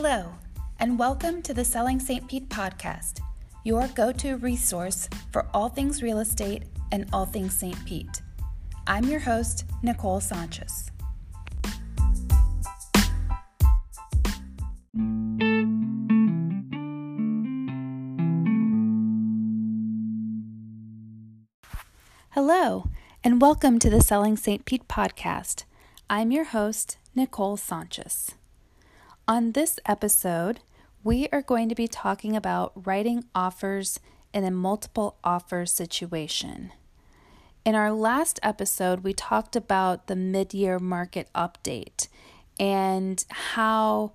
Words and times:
Hello, 0.00 0.34
and 0.78 0.96
welcome 0.96 1.42
to 1.42 1.52
the 1.52 1.64
Selling 1.64 1.98
St. 1.98 2.28
Pete 2.28 2.48
podcast, 2.48 3.18
your 3.64 3.88
go 3.96 4.12
to 4.12 4.36
resource 4.36 5.08
for 5.32 5.48
all 5.52 5.68
things 5.68 6.04
real 6.04 6.20
estate 6.20 6.62
and 6.92 7.08
all 7.12 7.26
things 7.26 7.52
St. 7.52 7.84
Pete. 7.84 8.22
I'm 8.86 9.06
your 9.06 9.18
host, 9.18 9.64
Nicole 9.82 10.20
Sanchez. 10.20 10.92
Hello, 22.30 22.88
and 23.24 23.42
welcome 23.42 23.80
to 23.80 23.90
the 23.90 24.00
Selling 24.00 24.36
St. 24.36 24.64
Pete 24.64 24.86
podcast. 24.86 25.64
I'm 26.08 26.30
your 26.30 26.44
host, 26.44 26.98
Nicole 27.16 27.56
Sanchez. 27.56 28.36
On 29.28 29.52
this 29.52 29.78
episode, 29.84 30.60
we 31.04 31.28
are 31.32 31.42
going 31.42 31.68
to 31.68 31.74
be 31.74 31.86
talking 31.86 32.34
about 32.34 32.72
writing 32.86 33.24
offers 33.34 34.00
in 34.32 34.42
a 34.42 34.50
multiple 34.50 35.18
offer 35.22 35.66
situation. 35.66 36.72
In 37.62 37.74
our 37.74 37.92
last 37.92 38.40
episode, 38.42 39.00
we 39.00 39.12
talked 39.12 39.54
about 39.54 40.06
the 40.06 40.16
mid 40.16 40.54
year 40.54 40.78
market 40.78 41.28
update 41.34 42.08
and 42.58 43.22
how 43.28 44.12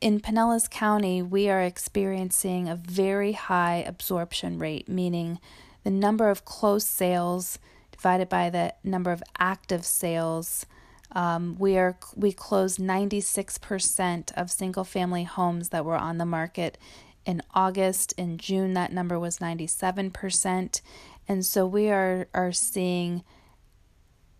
in 0.00 0.18
Pinellas 0.18 0.68
County 0.68 1.22
we 1.22 1.48
are 1.48 1.62
experiencing 1.62 2.68
a 2.68 2.74
very 2.74 3.34
high 3.34 3.84
absorption 3.86 4.58
rate, 4.58 4.88
meaning 4.88 5.38
the 5.84 5.92
number 5.92 6.28
of 6.28 6.44
closed 6.44 6.88
sales 6.88 7.60
divided 7.92 8.28
by 8.28 8.50
the 8.50 8.74
number 8.82 9.12
of 9.12 9.22
active 9.38 9.84
sales. 9.84 10.66
Um, 11.12 11.56
we 11.58 11.76
are 11.76 11.98
we 12.14 12.32
closed 12.32 12.78
96% 12.78 14.32
of 14.36 14.50
single 14.50 14.84
family 14.84 15.24
homes 15.24 15.70
that 15.70 15.84
were 15.84 15.96
on 15.96 16.18
the 16.18 16.26
market 16.26 16.78
in 17.24 17.42
August. 17.52 18.12
In 18.16 18.38
June, 18.38 18.74
that 18.74 18.92
number 18.92 19.18
was 19.18 19.38
97%, 19.38 20.80
and 21.28 21.46
so 21.46 21.66
we 21.66 21.90
are 21.90 22.28
are 22.32 22.52
seeing 22.52 23.24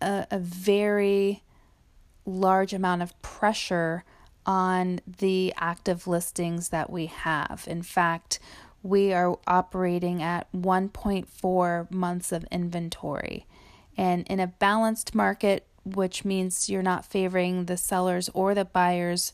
a, 0.01 0.25
a 0.31 0.39
very 0.39 1.43
large 2.25 2.73
amount 2.73 3.01
of 3.01 3.19
pressure 3.21 4.03
on 4.45 4.99
the 5.05 5.53
active 5.57 6.07
listings 6.07 6.69
that 6.69 6.89
we 6.89 7.05
have. 7.07 7.65
In 7.67 7.81
fact, 7.81 8.39
we 8.83 9.13
are 9.13 9.37
operating 9.45 10.23
at 10.23 10.51
1.4 10.51 11.91
months 11.91 12.31
of 12.31 12.45
inventory. 12.51 13.45
And 13.97 14.25
in 14.27 14.39
a 14.39 14.47
balanced 14.47 15.13
market, 15.13 15.67
which 15.83 16.25
means 16.25 16.69
you're 16.69 16.81
not 16.81 17.05
favoring 17.05 17.65
the 17.65 17.77
sellers 17.77 18.29
or 18.33 18.53
the 18.53 18.65
buyers, 18.65 19.33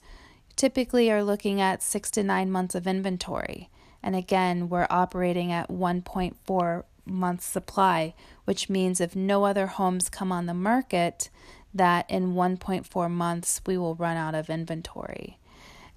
typically 0.56 1.12
are 1.12 1.24
looking 1.24 1.62
at 1.62 1.84
six 1.84 2.10
to 2.12 2.24
nine 2.24 2.52
months 2.52 2.76
of 2.76 2.88
inventory. 2.88 3.70
And 4.04 4.16
again, 4.16 4.70
we're 4.70 4.88
operating 4.90 5.52
at 5.52 5.70
1.4 5.70 6.84
months 7.06 7.46
supply, 7.46 8.14
which 8.46 8.70
means 8.70 9.00
if 9.00 9.16
no 9.16 9.46
other 9.46 9.68
homes 9.68 10.10
come 10.10 10.32
on 10.32 10.46
the 10.46 10.54
market, 10.54 11.30
that 11.74 12.10
in 12.10 12.34
1.4 12.34 13.12
months 13.12 13.62
we 13.66 13.78
will 13.78 13.96
run 13.96 14.18
out 14.18 14.36
of 14.36 14.50
inventory. 14.50 15.38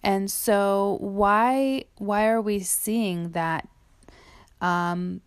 And 0.02 0.30
so 0.30 0.96
why 1.00 1.84
why 1.96 2.26
are 2.28 2.40
we 2.40 2.60
seeing 2.60 3.30
that? 3.30 3.68
Um, 4.60 5.20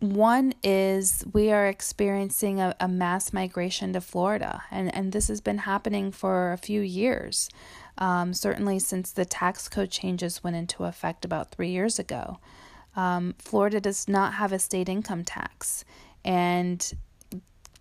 one 0.00 0.54
is 0.62 1.24
we 1.32 1.50
are 1.50 1.66
experiencing 1.66 2.60
a, 2.60 2.74
a, 2.78 2.86
mass 2.86 3.32
migration 3.32 3.92
to 3.94 4.00
Florida, 4.00 4.62
and, 4.70 4.94
and 4.94 5.12
this 5.12 5.28
has 5.28 5.40
been 5.40 5.58
happening 5.58 6.12
for 6.12 6.52
a 6.52 6.56
few 6.56 6.80
years, 6.80 7.48
um, 7.98 8.32
certainly 8.32 8.78
since 8.78 9.10
the 9.10 9.24
tax 9.24 9.68
code 9.68 9.90
changes 9.90 10.44
went 10.44 10.54
into 10.54 10.84
effect 10.84 11.24
about 11.24 11.50
three 11.50 11.70
years 11.70 11.98
ago. 11.98 12.38
Um, 12.94 13.34
Florida 13.38 13.80
does 13.80 14.06
not 14.06 14.34
have 14.34 14.52
a 14.52 14.58
state 14.60 14.88
income 14.88 15.24
tax, 15.24 15.84
and 16.24 16.92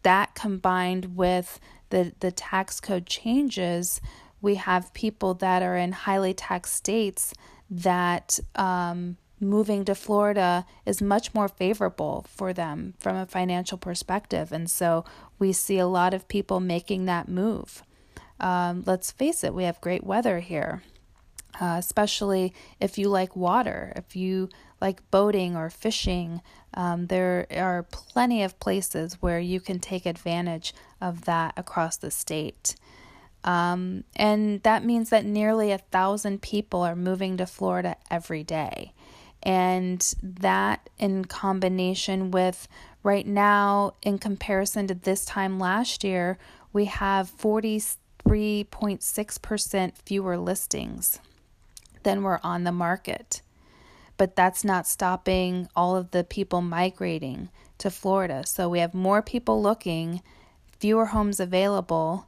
that 0.02 0.34
combined 0.34 1.16
with 1.16 1.60
the, 1.90 2.14
the 2.20 2.32
tax 2.32 2.80
code 2.80 3.06
changes 3.06 4.02
we 4.42 4.56
have 4.56 4.94
people 4.94 5.34
that 5.36 5.62
are 5.62 5.76
in 5.76 5.92
highly 5.92 6.34
taxed 6.34 6.76
states 6.76 7.34
that 7.70 8.40
um, 8.56 9.18
moving 9.40 9.86
to 9.86 9.96
Florida 9.96 10.66
is 10.86 11.02
much 11.02 11.34
more 11.34 11.48
favorable 11.48 12.26
for 12.28 12.54
them 12.54 12.94
from 13.00 13.16
a 13.16 13.26
financial 13.26 13.78
perspective. 13.78 14.52
And 14.52 14.70
so 14.70 15.06
we 15.40 15.54
see 15.54 15.78
a 15.78 15.88
lot 15.88 16.14
of 16.14 16.28
people 16.28 16.60
making 16.60 17.06
that 17.06 17.28
move. 17.28 17.84
Um, 18.40 18.84
let's 18.86 19.12
face 19.12 19.44
it, 19.44 19.54
we 19.54 19.64
have 19.64 19.82
great 19.82 20.04
weather 20.04 20.40
here, 20.40 20.84
uh, 21.60 21.76
especially 21.78 22.54
if 22.80 22.98
you 22.98 23.10
like 23.10 23.36
water, 23.36 23.94
if 23.96 24.16
you 24.16 24.50
like 24.80 25.10
boating 25.10 25.56
or 25.56 25.70
fishing. 25.70 26.42
Um, 26.74 27.08
there 27.08 27.48
are 27.52 27.84
plenty 27.84 28.44
of 28.44 28.60
places 28.60 29.18
where 29.22 29.40
you 29.40 29.60
can 29.60 29.80
take 29.80 30.06
advantage 30.06 30.74
of 31.02 31.26
that 31.26 31.54
across 31.58 31.98
the 31.98 32.12
state. 32.12 32.76
Um, 33.44 34.04
and 34.16 34.62
that 34.64 34.84
means 34.84 35.10
that 35.10 35.26
nearly 35.26 35.72
a 35.72 35.78
thousand 35.78 36.42
people 36.42 36.82
are 36.82 36.96
moving 36.96 37.38
to 37.38 37.46
Florida 37.46 37.96
every 38.12 38.44
day. 38.44 38.94
And 39.48 40.14
that, 40.22 40.90
in 41.00 41.26
combination 41.26 42.30
with 42.32 42.68
right 43.02 43.26
now, 43.26 43.94
in 44.04 44.20
comparison 44.20 44.88
to 44.88 44.94
this 44.94 45.24
time 45.24 45.58
last 45.58 46.04
year, 46.04 46.38
we 46.74 46.84
have 46.86 47.32
43.6% 47.32 49.92
fewer 50.04 50.38
listings 50.38 51.20
than 52.04 52.24
were 52.24 52.42
on 52.44 52.66
the 52.66 52.74
market. 52.74 53.42
But 54.18 54.36
that's 54.36 54.66
not 54.66 54.86
stopping 54.86 55.70
all 55.76 55.96
of 55.96 56.12
the 56.12 56.24
people 56.26 56.62
migrating 56.62 57.48
to 57.78 57.90
Florida. 57.90 58.46
So 58.46 58.68
we 58.68 58.80
have 58.80 58.94
more 58.94 59.22
people 59.22 59.62
looking, 59.62 60.22
fewer 60.80 61.06
homes 61.06 61.40
available 61.40 62.28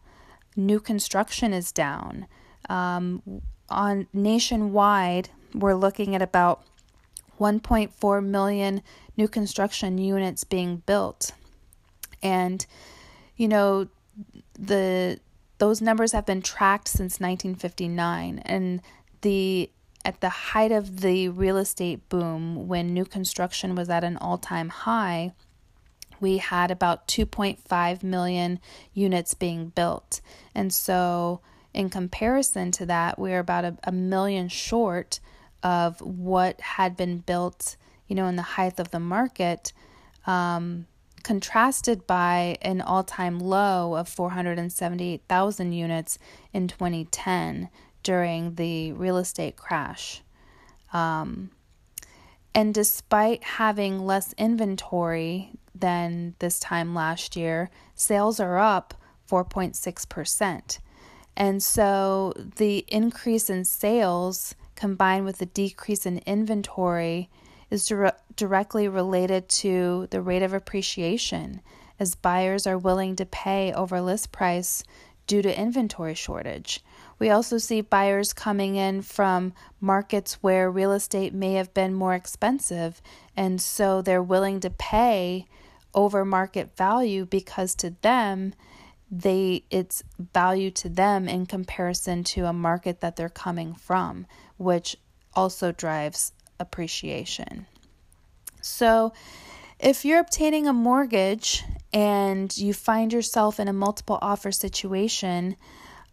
new 0.59 0.79
construction 0.79 1.53
is 1.53 1.71
down. 1.71 2.27
Um, 2.69 3.41
on 3.69 4.07
nationwide, 4.13 5.29
we're 5.53 5.75
looking 5.75 6.15
at 6.15 6.21
about 6.21 6.63
1.4 7.39 8.25
million 8.25 8.81
new 9.17 9.27
construction 9.27 9.97
units 9.97 10.43
being 10.43 10.77
built. 10.85 11.31
And, 12.21 12.65
you 13.35 13.47
know, 13.47 13.87
the 14.57 15.19
those 15.57 15.81
numbers 15.81 16.13
have 16.13 16.25
been 16.25 16.41
tracked 16.41 16.87
since 16.87 17.19
1959 17.19 18.39
and 18.45 18.81
the 19.21 19.69
at 20.05 20.21
the 20.21 20.29
height 20.29 20.71
of 20.71 21.01
the 21.01 21.27
real 21.27 21.57
estate 21.57 22.07
boom 22.07 22.67
when 22.67 22.93
new 22.93 23.03
construction 23.03 23.75
was 23.75 23.89
at 23.89 24.03
an 24.03 24.15
all-time 24.17 24.69
high 24.69 25.33
we 26.19 26.37
had 26.37 26.71
about 26.71 27.07
2.5 27.07 28.03
million 28.03 28.59
units 28.93 29.33
being 29.33 29.69
built. 29.69 30.21
And 30.53 30.73
so, 30.73 31.41
in 31.73 31.89
comparison 31.89 32.71
to 32.71 32.85
that, 32.87 33.19
we're 33.19 33.39
about 33.39 33.65
a, 33.65 33.77
a 33.83 33.91
million 33.91 34.49
short 34.49 35.19
of 35.63 36.01
what 36.01 36.59
had 36.61 36.95
been 36.95 37.19
built, 37.19 37.75
you 38.07 38.15
know, 38.15 38.27
in 38.27 38.35
the 38.35 38.41
height 38.41 38.79
of 38.79 38.91
the 38.91 38.99
market, 38.99 39.73
um, 40.25 40.85
contrasted 41.23 42.07
by 42.07 42.57
an 42.61 42.81
all 42.81 43.03
time 43.03 43.39
low 43.39 43.95
of 43.95 44.07
478,000 44.07 45.73
units 45.73 46.17
in 46.53 46.67
2010 46.67 47.69
during 48.03 48.55
the 48.55 48.93
real 48.93 49.17
estate 49.17 49.55
crash. 49.55 50.21
Um, 50.93 51.51
and 52.55 52.73
despite 52.73 53.43
having 53.43 53.99
less 53.99 54.33
inventory 54.37 55.51
than 55.75 56.35
this 56.39 56.59
time 56.59 56.95
last 56.95 57.35
year, 57.35 57.69
sales 57.95 58.39
are 58.39 58.57
up 58.57 58.93
4.6%. 59.29 60.79
And 61.37 61.63
so 61.63 62.33
the 62.57 62.85
increase 62.87 63.49
in 63.49 63.63
sales 63.65 64.55
combined 64.79 65.25
with 65.25 65.39
the 65.39 65.45
decrease 65.45 66.05
in 66.05 66.19
inventory 66.19 67.29
is 67.69 67.85
dire- 67.87 68.15
directly 68.37 68.87
related 68.87 69.49
to 69.49 70.07
the 70.09 70.21
rate 70.21 70.41
of 70.41 70.53
appreciation 70.53 71.59
as 71.99 72.15
buyers 72.15 72.65
are 72.65 72.77
willing 72.77 73.13
to 73.17 73.25
pay 73.25 73.73
over 73.73 73.99
list 73.99 74.31
price 74.31 74.85
due 75.27 75.41
to 75.41 75.59
inventory 75.59 76.15
shortage. 76.15 76.81
We 77.19 77.29
also 77.29 77.57
see 77.57 77.81
buyers 77.81 78.31
coming 78.31 78.77
in 78.77 79.01
from 79.01 79.53
markets 79.81 80.35
where 80.41 80.71
real 80.71 80.93
estate 80.93 81.33
may 81.33 81.55
have 81.55 81.73
been 81.73 81.93
more 81.93 82.13
expensive, 82.13 83.01
and 83.35 83.59
so 83.61 84.01
they're 84.01 84.23
willing 84.23 84.61
to 84.61 84.69
pay 84.69 85.45
over 85.93 86.23
market 86.23 86.77
value 86.77 87.25
because 87.25 87.75
to 87.75 87.95
them 88.01 88.53
they 89.11 89.63
it's 89.69 90.03
value 90.33 90.71
to 90.71 90.89
them 90.89 91.27
in 91.27 91.45
comparison 91.45 92.23
to 92.23 92.45
a 92.45 92.53
market 92.53 93.01
that 93.01 93.15
they're 93.15 93.29
coming 93.29 93.73
from, 93.73 94.27
which 94.57 94.95
also 95.33 95.71
drives 95.71 96.31
appreciation. 96.59 97.65
So, 98.61 99.13
if 99.79 100.03
you're 100.03 100.19
obtaining 100.19 100.67
a 100.67 100.73
mortgage 100.73 101.63
and 101.93 102.55
you 102.57 102.73
find 102.73 103.13
yourself 103.13 103.59
in 103.59 103.67
a 103.67 103.73
multiple 103.73 104.19
offer 104.21 104.51
situation, 104.51 105.55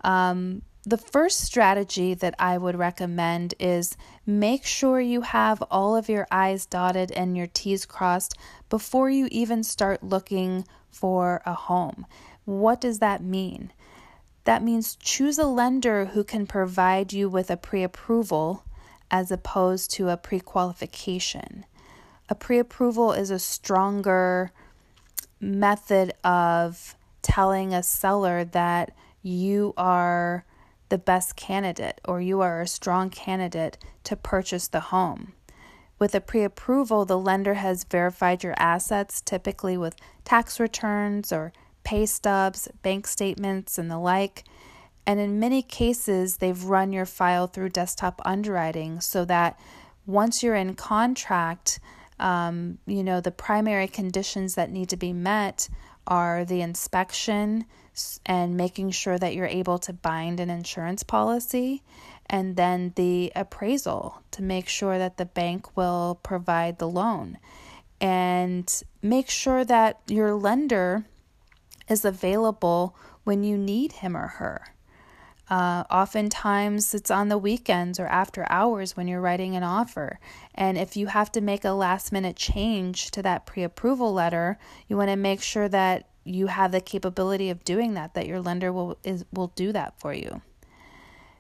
um, 0.03 0.63
the 0.85 0.97
first 0.97 1.41
strategy 1.41 2.15
that 2.15 2.37
I 2.39 2.59
would 2.59 2.77
recommend 2.77 3.55
is 3.59 3.97
make 4.25 4.65
sure 4.65 5.01
you 5.01 5.23
have 5.23 5.61
all 5.63 5.97
of 5.97 6.09
your 6.09 6.29
I's 6.31 6.65
dotted 6.65 7.11
and 7.11 7.37
your 7.37 7.49
T's 7.49 7.85
crossed 7.85 8.35
before 8.71 9.11
you 9.11 9.27
even 9.33 9.65
start 9.65 10.05
looking 10.05 10.65
for 10.89 11.43
a 11.45 11.55
home. 11.55 12.07
What 12.47 12.81
does 12.81 13.01
that 13.01 13.23
mean? 13.23 13.73
That 14.45 14.63
means 14.63 14.97
choose 14.97 15.37
a 15.37 15.47
lender 15.47 16.07
who 16.07 16.23
can 16.23 16.47
provide 16.47 17.13
you 17.13 17.29
with 17.29 17.51
a 17.51 17.57
pre 17.57 17.83
approval 17.83 18.65
as 19.11 19.31
opposed 19.31 19.91
to 19.93 20.09
a 20.09 20.17
pre 20.17 20.41
qualification. 20.41 21.67
A 22.29 22.35
pre 22.37 22.59
approval 22.59 23.13
is 23.13 23.31
a 23.31 23.41
stronger 23.41 24.53
method 25.41 26.15
of 26.25 26.95
telling 27.21 27.75
a 27.75 27.83
seller 27.83 28.45
that 28.45 28.93
you 29.23 29.75
are 29.77 30.45
the 30.89 30.99
best 30.99 31.35
candidate 31.35 32.01
or 32.05 32.21
you 32.21 32.41
are 32.41 32.61
a 32.61 32.67
strong 32.69 33.11
candidate 33.11 33.77
to 34.05 34.15
purchase 34.15 34.69
the 34.69 34.81
home. 34.81 35.33
With 35.99 36.15
a 36.15 36.21
pre 36.21 36.45
approval, 36.45 37.05
the 37.05 37.19
lender 37.19 37.55
has 37.55 37.83
verified 37.83 38.45
your 38.45 38.55
assets, 38.57 39.21
typically 39.21 39.77
with 39.77 39.97
tax 40.25 40.61
returns 40.61 41.33
or 41.33 41.53
pay 41.87 42.05
stubs, 42.05 42.69
bank 42.83 43.07
statements, 43.07 43.79
and 43.79 43.89
the 43.89 43.97
like. 43.97 44.43
And 45.07 45.21
in 45.21 45.39
many 45.39 45.63
cases, 45.63 46.39
they've 46.39 46.65
run 46.65 46.93
your 46.93 47.07
file 47.07 47.47
through 47.47 47.69
desktop 47.69 48.21
underwriting 48.25 49.01
so 49.01 49.25
that 49.27 49.57
once 50.05 50.43
you're 50.43 50.57
in 50.57 50.75
contract, 50.75 51.79
um, 52.19 52.79
you 52.89 53.05
know, 53.05 53.21
the 53.21 53.31
primary 53.31 53.87
conditions 53.87 54.57
that 54.57 54.73
need 54.73 54.89
to 54.89 54.97
be 54.97 55.13
met 55.13 55.69
are 56.09 56.45
the 56.45 56.61
inspection, 56.61 57.67
and 58.27 58.57
making 58.57 58.91
sure 58.91 59.19
that 59.19 59.35
you're 59.35 59.47
able 59.47 59.79
to 59.79 59.93
bind 59.93 60.41
an 60.41 60.51
insurance 60.51 61.05
policy, 61.05 61.83
and 62.29 62.57
then 62.57 62.93
the 62.97 63.33
appraisal 63.37 64.23
to 64.33 64.43
make 64.43 64.69
sure 64.69 64.99
that 64.99 65.19
the 65.19 65.25
bank 65.25 65.77
will 65.77 66.19
provide 66.25 66.79
the 66.79 66.89
loan. 66.89 67.39
And 68.01 68.69
make 69.03 69.31
sure 69.31 69.65
that 69.65 70.01
your 70.09 70.35
lender 70.35 71.07
is 71.89 72.05
available 72.05 72.97
when 73.25 73.43
you 73.43 73.57
need 73.59 73.93
him 73.93 74.17
or 74.17 74.27
her. 74.27 74.75
Uh, 75.49 75.85
oftentimes, 75.91 76.93
it's 76.93 77.11
on 77.11 77.29
the 77.29 77.39
weekends 77.39 78.01
or 78.01 78.07
after 78.07 78.45
hours 78.51 78.97
when 78.97 79.07
you're 79.07 79.21
writing 79.21 79.55
an 79.55 79.63
offer. 79.63 80.19
And 80.55 80.77
if 80.77 80.97
you 80.97 81.07
have 81.07 81.31
to 81.33 81.41
make 81.41 81.65
a 81.65 81.71
last 81.71 82.11
minute 82.11 82.35
change 82.35 83.13
to 83.13 83.23
that 83.23 83.47
pre 83.47 83.63
approval 83.63 84.13
letter, 84.13 84.59
you 84.89 84.97
want 84.97 85.11
to 85.11 85.17
make 85.17 85.41
sure 85.41 85.69
that 85.69 86.09
you 86.27 86.49
have 86.49 86.73
the 86.73 86.81
capability 86.81 87.51
of 87.51 87.65
doing 87.65 87.95
that 87.95 88.15
that 88.15 88.27
your 88.27 88.41
lender 88.41 88.73
will 88.73 88.99
is 89.05 89.25
will 89.33 89.53
do 89.55 89.73
that 89.73 89.99
for 89.99 90.13
you 90.13 90.43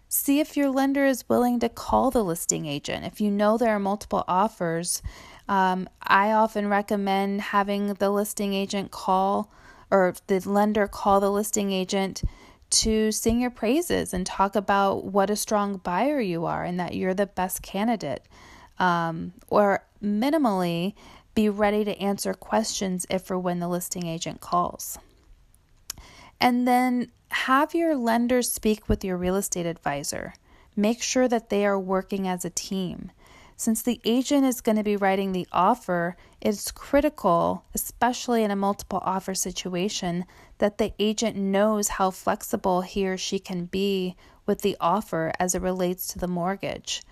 see 0.09 0.39
if 0.39 0.57
your 0.57 0.71
lender 0.71 1.05
is 1.05 1.29
willing 1.29 1.59
to 1.59 1.69
call 1.69 2.11
the 2.11 2.23
listing 2.23 2.67
agent 2.67 3.05
if 3.05 3.21
you 3.21 3.31
know 3.31 3.59
there 3.59 3.75
are 3.75 3.81
multiple 3.81 4.25
offers 4.29 5.03
um, 5.49 5.89
i 6.03 6.31
often 6.31 6.69
recommend 6.69 7.41
having 7.41 7.95
the 7.95 8.11
listing 8.11 8.55
agent 8.55 8.91
call 8.91 9.51
or 9.91 10.15
the 10.27 10.41
lender 10.41 10.87
call 10.87 11.21
the 11.21 11.31
listing 11.31 11.73
agent 11.73 12.23
to 12.69 13.13
sing 13.13 13.41
your 13.41 13.51
praises 13.51 14.13
and 14.13 14.27
talk 14.27 14.57
about 14.57 15.05
what 15.05 15.31
a 15.31 15.37
strong 15.37 15.77
buyer 15.77 16.21
you 16.21 16.45
are 16.45 16.65
and 16.65 16.81
that 16.81 16.95
you're 16.95 17.15
the 17.15 17.27
best 17.27 17.63
candidate 17.63 18.27
um, 18.79 19.33
or 19.49 19.85
minimally 20.03 20.95
be 21.35 21.49
ready 21.49 21.85
to 21.85 21.99
answer 22.01 22.35
questions 22.35 23.07
if 23.11 23.31
or 23.31 23.39
when 23.39 23.61
the 23.61 23.69
listing 23.69 24.07
agent 24.07 24.41
calls. 24.41 24.99
And 26.41 26.67
then 26.67 27.11
have 27.31 27.75
your 27.75 27.95
lender 27.95 28.43
speak 28.43 28.89
with 28.89 29.05
your 29.05 29.17
real 29.17 29.37
estate 29.37 29.67
advisor. 29.67 30.35
Make 30.75 31.03
sure 31.03 31.29
that 31.29 31.51
they 31.51 31.65
are 31.65 31.79
working 31.79 32.27
as 32.29 32.45
a 32.45 32.51
team. 32.51 33.11
Since 33.59 33.83
the 33.83 34.01
agent 34.05 34.45
is 34.45 34.61
going 34.61 34.77
to 34.77 34.83
be 34.83 34.97
writing 34.97 35.33
the 35.33 35.49
offer, 35.51 36.17
it's 36.43 36.71
critical, 36.71 37.65
especially 37.75 38.45
in 38.45 38.51
a 38.51 38.57
multiple 38.57 39.01
offer 39.03 39.35
situation, 39.35 40.27
that 40.59 40.77
the 40.77 40.93
agent 40.99 41.37
knows 41.37 41.89
how 41.89 42.11
flexible 42.11 42.83
he 42.83 43.09
or 43.09 43.17
she 43.17 43.39
can 43.39 43.65
be 43.65 44.15
with 44.45 44.61
the 44.61 44.77
offer 44.79 45.33
as 45.41 45.55
it 45.55 45.63
relates 45.63 46.07
to 46.09 46.19
the 46.19 46.29
mortgage. 46.29 47.03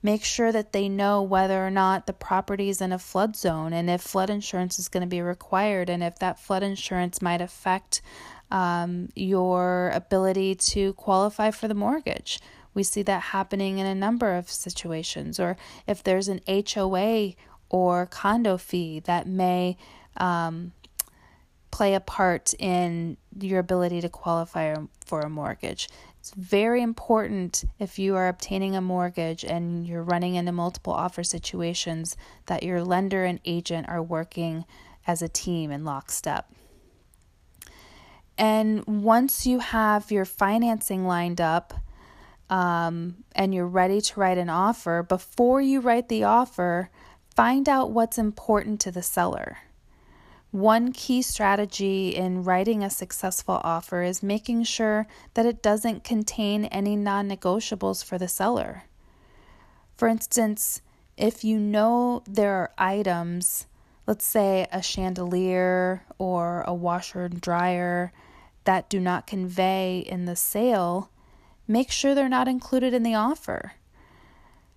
Make 0.00 0.22
sure 0.22 0.52
that 0.52 0.72
they 0.72 0.88
know 0.88 1.20
whether 1.20 1.66
or 1.66 1.70
not 1.70 2.06
the 2.06 2.12
property 2.12 2.68
is 2.68 2.80
in 2.80 2.92
a 2.92 2.98
flood 3.00 3.34
zone 3.34 3.72
and 3.72 3.90
if 3.90 4.00
flood 4.00 4.30
insurance 4.30 4.78
is 4.78 4.88
going 4.88 5.00
to 5.00 5.08
be 5.08 5.20
required 5.20 5.90
and 5.90 6.04
if 6.04 6.20
that 6.20 6.38
flood 6.38 6.62
insurance 6.62 7.20
might 7.20 7.40
affect 7.40 8.00
um, 8.52 9.08
your 9.16 9.90
ability 9.92 10.54
to 10.54 10.92
qualify 10.94 11.50
for 11.50 11.66
the 11.66 11.74
mortgage. 11.74 12.38
We 12.78 12.84
see 12.84 13.02
that 13.02 13.22
happening 13.34 13.78
in 13.78 13.86
a 13.86 13.94
number 13.96 14.36
of 14.36 14.48
situations, 14.48 15.40
or 15.40 15.56
if 15.88 16.04
there's 16.04 16.28
an 16.28 16.40
HOA 16.46 17.32
or 17.70 18.06
condo 18.06 18.56
fee 18.56 19.00
that 19.00 19.26
may 19.26 19.76
um, 20.16 20.70
play 21.72 21.94
a 21.94 22.00
part 22.00 22.54
in 22.56 23.16
your 23.36 23.58
ability 23.58 24.00
to 24.02 24.08
qualify 24.08 24.76
for 25.04 25.22
a 25.22 25.28
mortgage. 25.28 25.88
It's 26.20 26.30
very 26.30 26.80
important 26.80 27.64
if 27.80 27.98
you 27.98 28.14
are 28.14 28.28
obtaining 28.28 28.76
a 28.76 28.80
mortgage 28.80 29.42
and 29.42 29.84
you're 29.84 30.04
running 30.04 30.36
into 30.36 30.52
multiple 30.52 30.92
offer 30.92 31.24
situations 31.24 32.16
that 32.46 32.62
your 32.62 32.84
lender 32.84 33.24
and 33.24 33.40
agent 33.44 33.88
are 33.88 34.00
working 34.00 34.64
as 35.04 35.20
a 35.20 35.28
team 35.28 35.72
in 35.72 35.84
lockstep. 35.84 36.48
And 38.38 38.86
once 38.86 39.48
you 39.48 39.58
have 39.58 40.12
your 40.12 40.24
financing 40.24 41.08
lined 41.08 41.40
up 41.40 41.74
um, 42.50 43.24
and 43.34 43.54
you're 43.54 43.66
ready 43.66 44.00
to 44.00 44.20
write 44.20 44.38
an 44.38 44.48
offer, 44.48 45.02
before 45.02 45.60
you 45.60 45.80
write 45.80 46.08
the 46.08 46.24
offer, 46.24 46.90
find 47.34 47.68
out 47.68 47.90
what's 47.90 48.18
important 48.18 48.80
to 48.80 48.90
the 48.90 49.02
seller. 49.02 49.58
One 50.50 50.92
key 50.92 51.20
strategy 51.20 52.16
in 52.16 52.42
writing 52.42 52.82
a 52.82 52.88
successful 52.88 53.60
offer 53.62 54.02
is 54.02 54.22
making 54.22 54.64
sure 54.64 55.06
that 55.34 55.44
it 55.44 55.62
doesn't 55.62 56.04
contain 56.04 56.64
any 56.66 56.96
non 56.96 57.28
negotiables 57.28 58.02
for 58.02 58.16
the 58.16 58.28
seller. 58.28 58.84
For 59.94 60.08
instance, 60.08 60.80
if 61.18 61.44
you 61.44 61.58
know 61.58 62.22
there 62.26 62.54
are 62.54 62.72
items, 62.78 63.66
let's 64.06 64.24
say 64.24 64.66
a 64.72 64.80
chandelier 64.80 66.04
or 66.16 66.62
a 66.62 66.72
washer 66.72 67.24
and 67.24 67.40
dryer, 67.40 68.12
that 68.64 68.88
do 68.88 69.00
not 69.00 69.26
convey 69.26 69.98
in 69.98 70.24
the 70.24 70.36
sale, 70.36 71.10
make 71.68 71.90
sure 71.90 72.14
they're 72.14 72.28
not 72.28 72.48
included 72.48 72.94
in 72.94 73.02
the 73.02 73.14
offer. 73.14 73.74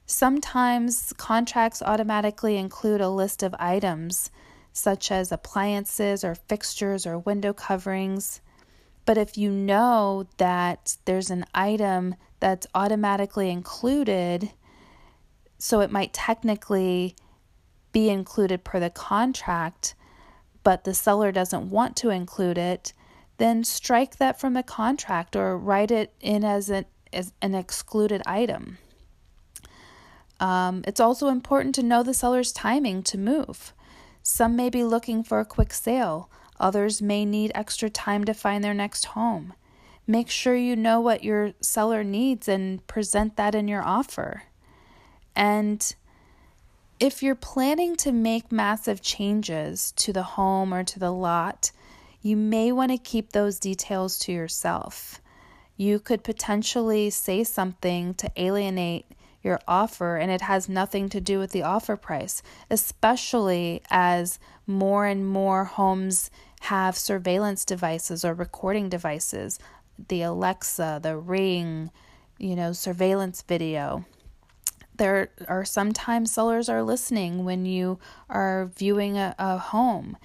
Sometimes 0.06 1.14
contracts 1.18 1.82
automatically 1.82 2.58
include 2.58 3.00
a 3.00 3.10
list 3.10 3.42
of 3.42 3.56
items 3.58 4.30
such 4.74 5.12
as 5.12 5.32
appliances 5.32 6.24
or 6.24 6.36
fixtures 6.36 7.06
or 7.06 7.18
window 7.18 7.54
coverings. 7.54 8.42
But 9.06 9.18
if 9.18 9.38
you 9.38 9.52
know 9.52 10.28
that 10.38 10.98
there's 11.06 11.30
an 11.30 11.46
item 11.54 12.16
that's 12.40 12.68
automatically 12.76 13.50
included, 13.50 14.52
so 15.58 15.80
it 15.82 15.92
might 15.92 16.14
technically 16.14 17.16
be 17.92 18.10
included 18.10 18.64
per 18.64 18.80
the 18.80 18.90
contract, 18.90 19.96
but 20.64 20.84
the 20.84 20.94
seller 20.94 21.32
doesn't 21.32 21.70
want 21.70 21.96
to 21.98 22.10
include 22.10 22.58
it, 22.58 22.94
then 23.42 23.64
strike 23.64 24.18
that 24.18 24.40
from 24.40 24.54
the 24.54 24.62
contract 24.62 25.36
or 25.36 25.58
write 25.58 25.90
it 25.90 26.14
in 26.20 26.44
as 26.44 26.70
an, 26.70 26.86
as 27.12 27.34
an 27.42 27.56
excluded 27.56 28.22
item. 28.24 28.78
Um, 30.40 30.84
it's 30.86 31.00
also 31.00 31.28
important 31.28 31.74
to 31.76 31.84
know 31.84 32.04
the 32.04 32.14
seller's 32.14 32.52
timing 32.52 33.02
to 33.02 33.18
move. 33.18 33.74
Some 34.22 34.56
may 34.56 34.70
be 34.70 34.84
looking 34.84 35.24
for 35.24 35.40
a 35.40 35.46
quick 35.46 35.74
sale, 35.74 36.30
others 36.60 37.02
may 37.02 37.26
need 37.26 37.52
extra 37.56 37.90
time 37.90 38.26
to 38.26 38.36
find 38.36 38.64
their 38.64 38.76
next 38.76 39.06
home. 39.06 39.54
Make 40.06 40.30
sure 40.30 40.56
you 40.56 40.76
know 40.76 41.02
what 41.02 41.24
your 41.24 41.54
seller 41.62 42.04
needs 42.04 42.48
and 42.48 42.86
present 42.86 43.38
that 43.38 43.56
in 43.56 43.68
your 43.68 43.82
offer. 43.82 44.44
And 45.36 45.96
if 47.00 47.24
you're 47.24 47.34
planning 47.34 47.96
to 47.98 48.12
make 48.12 48.52
massive 48.52 49.02
changes 49.02 49.94
to 49.94 50.14
the 50.14 50.24
home 50.38 50.72
or 50.72 50.84
to 50.84 51.00
the 51.00 51.12
lot, 51.12 51.72
you 52.22 52.38
may 52.38 52.72
want 52.72 52.92
to 52.92 52.98
keep 52.98 53.32
those 53.32 53.60
details 53.60 54.20
to 54.20 54.32
yourself. 54.32 55.20
You 55.76 56.00
could 56.00 56.24
potentially 56.24 57.10
say 57.10 57.44
something 57.44 58.14
to 58.16 58.32
alienate 58.38 59.06
your 59.44 59.60
offer 59.68 60.18
and 60.18 60.32
it 60.32 60.42
has 60.42 60.70
nothing 60.70 61.10
to 61.10 61.20
do 61.20 61.40
with 61.40 61.52
the 61.52 61.64
offer 61.64 61.96
price, 61.98 62.44
especially 62.70 63.82
as 63.90 64.38
more 64.68 65.08
and 65.08 65.28
more 65.28 65.64
homes 65.66 66.30
have 66.62 66.96
surveillance 66.96 67.66
devices 67.66 68.24
or 68.24 68.36
recording 68.36 68.88
devices, 68.88 69.58
the 70.10 70.22
Alexa, 70.22 71.00
the 71.02 71.18
Ring, 71.18 71.90
you 72.38 72.56
know, 72.56 72.72
surveillance 72.72 73.42
video. 73.42 74.06
There 74.96 75.30
are 75.48 75.66
sometimes 75.66 76.32
sellers 76.32 76.70
are 76.70 76.84
listening 76.84 77.44
when 77.44 77.66
you 77.66 77.98
are 78.30 78.70
viewing 78.78 79.18
a, 79.18 79.34
a 79.40 79.58
home 79.58 80.18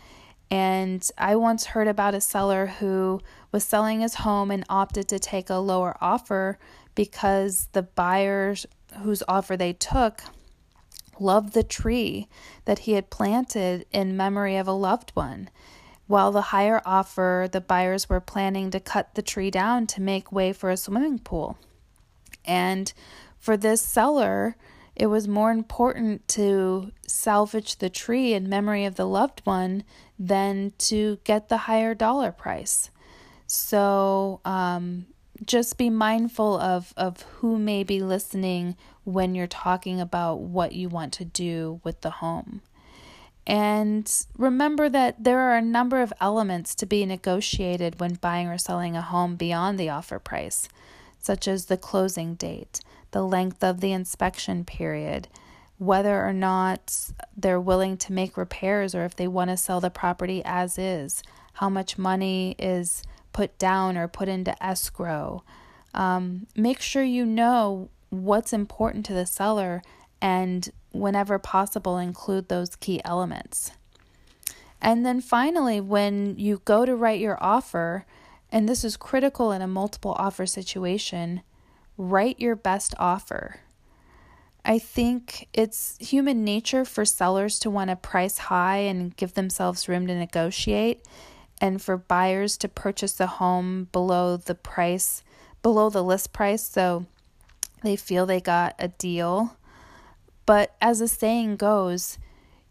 And 0.50 1.08
I 1.18 1.36
once 1.36 1.66
heard 1.66 1.88
about 1.88 2.14
a 2.14 2.20
seller 2.20 2.66
who 2.66 3.20
was 3.50 3.64
selling 3.64 4.00
his 4.00 4.16
home 4.16 4.50
and 4.50 4.64
opted 4.68 5.08
to 5.08 5.18
take 5.18 5.50
a 5.50 5.56
lower 5.56 5.96
offer 6.00 6.58
because 6.94 7.68
the 7.72 7.82
buyers 7.82 8.66
whose 9.02 9.22
offer 9.26 9.56
they 9.56 9.72
took 9.72 10.22
loved 11.18 11.52
the 11.52 11.62
tree 11.62 12.28
that 12.64 12.80
he 12.80 12.92
had 12.92 13.10
planted 13.10 13.86
in 13.92 14.16
memory 14.16 14.56
of 14.56 14.68
a 14.68 14.72
loved 14.72 15.10
one. 15.14 15.48
While 16.06 16.30
the 16.30 16.42
higher 16.42 16.80
offer, 16.84 17.48
the 17.50 17.60
buyers 17.60 18.08
were 18.08 18.20
planning 18.20 18.70
to 18.70 18.80
cut 18.80 19.14
the 19.14 19.22
tree 19.22 19.50
down 19.50 19.86
to 19.88 20.00
make 20.00 20.30
way 20.30 20.52
for 20.52 20.70
a 20.70 20.76
swimming 20.76 21.18
pool. 21.18 21.58
And 22.44 22.92
for 23.38 23.56
this 23.56 23.82
seller, 23.82 24.56
it 24.96 25.06
was 25.06 25.28
more 25.28 25.50
important 25.50 26.26
to 26.28 26.90
salvage 27.06 27.76
the 27.76 27.90
tree 27.90 28.32
in 28.32 28.48
memory 28.48 28.86
of 28.86 28.96
the 28.96 29.06
loved 29.06 29.42
one 29.44 29.84
than 30.18 30.72
to 30.78 31.18
get 31.24 31.48
the 31.48 31.58
higher 31.58 31.94
dollar 31.94 32.32
price. 32.32 32.90
So 33.46 34.40
um, 34.44 35.06
just 35.44 35.76
be 35.76 35.90
mindful 35.90 36.58
of, 36.58 36.94
of 36.96 37.20
who 37.22 37.58
may 37.58 37.84
be 37.84 38.00
listening 38.00 38.74
when 39.04 39.34
you're 39.34 39.46
talking 39.46 40.00
about 40.00 40.40
what 40.40 40.72
you 40.72 40.88
want 40.88 41.12
to 41.14 41.24
do 41.24 41.80
with 41.84 42.00
the 42.00 42.10
home. 42.10 42.62
And 43.46 44.10
remember 44.36 44.88
that 44.88 45.22
there 45.22 45.38
are 45.38 45.56
a 45.56 45.62
number 45.62 46.00
of 46.00 46.12
elements 46.20 46.74
to 46.76 46.86
be 46.86 47.06
negotiated 47.06 48.00
when 48.00 48.14
buying 48.14 48.48
or 48.48 48.58
selling 48.58 48.96
a 48.96 49.02
home 49.02 49.36
beyond 49.36 49.78
the 49.78 49.90
offer 49.90 50.18
price, 50.18 50.68
such 51.20 51.46
as 51.46 51.66
the 51.66 51.76
closing 51.76 52.34
date, 52.34 52.80
the 53.16 53.22
length 53.22 53.64
of 53.64 53.80
the 53.80 53.92
inspection 53.92 54.62
period, 54.62 55.26
whether 55.78 56.22
or 56.22 56.34
not 56.34 57.10
they're 57.34 57.58
willing 57.58 57.96
to 57.96 58.12
make 58.12 58.36
repairs 58.36 58.94
or 58.94 59.06
if 59.06 59.16
they 59.16 59.26
want 59.26 59.48
to 59.48 59.56
sell 59.56 59.80
the 59.80 59.88
property 59.88 60.42
as 60.44 60.76
is, 60.76 61.22
how 61.54 61.70
much 61.70 61.96
money 61.96 62.54
is 62.58 63.02
put 63.32 63.56
down 63.56 63.96
or 63.96 64.06
put 64.06 64.28
into 64.28 64.62
escrow. 64.62 65.42
Um, 65.94 66.46
make 66.54 66.82
sure 66.82 67.02
you 67.02 67.24
know 67.24 67.88
what's 68.10 68.52
important 68.52 69.06
to 69.06 69.14
the 69.14 69.24
seller 69.24 69.80
and, 70.20 70.68
whenever 70.92 71.38
possible, 71.38 71.96
include 71.96 72.50
those 72.50 72.76
key 72.76 73.00
elements. 73.02 73.70
And 74.82 75.06
then 75.06 75.22
finally, 75.22 75.80
when 75.80 76.38
you 76.38 76.60
go 76.66 76.84
to 76.84 76.94
write 76.94 77.20
your 77.20 77.42
offer, 77.42 78.04
and 78.52 78.68
this 78.68 78.84
is 78.84 78.98
critical 78.98 79.52
in 79.52 79.62
a 79.62 79.66
multiple 79.66 80.14
offer 80.18 80.44
situation, 80.44 81.40
write 81.96 82.40
your 82.40 82.56
best 82.56 82.94
offer. 82.98 83.60
I 84.64 84.78
think 84.78 85.48
it's 85.52 85.96
human 85.98 86.44
nature 86.44 86.84
for 86.84 87.04
sellers 87.04 87.58
to 87.60 87.70
want 87.70 87.90
to 87.90 87.96
price 87.96 88.38
high 88.38 88.78
and 88.78 89.16
give 89.16 89.34
themselves 89.34 89.88
room 89.88 90.06
to 90.08 90.14
negotiate 90.14 91.06
and 91.60 91.80
for 91.80 91.96
buyers 91.96 92.56
to 92.58 92.68
purchase 92.68 93.12
the 93.12 93.26
home 93.26 93.88
below 93.92 94.36
the 94.36 94.54
price, 94.54 95.22
below 95.62 95.88
the 95.88 96.02
list 96.02 96.32
price, 96.32 96.64
so 96.64 97.06
they 97.82 97.96
feel 97.96 98.26
they 98.26 98.40
got 98.40 98.74
a 98.78 98.88
deal. 98.88 99.56
But 100.44 100.74
as 100.80 100.98
the 100.98 101.08
saying 101.08 101.56
goes, 101.56 102.18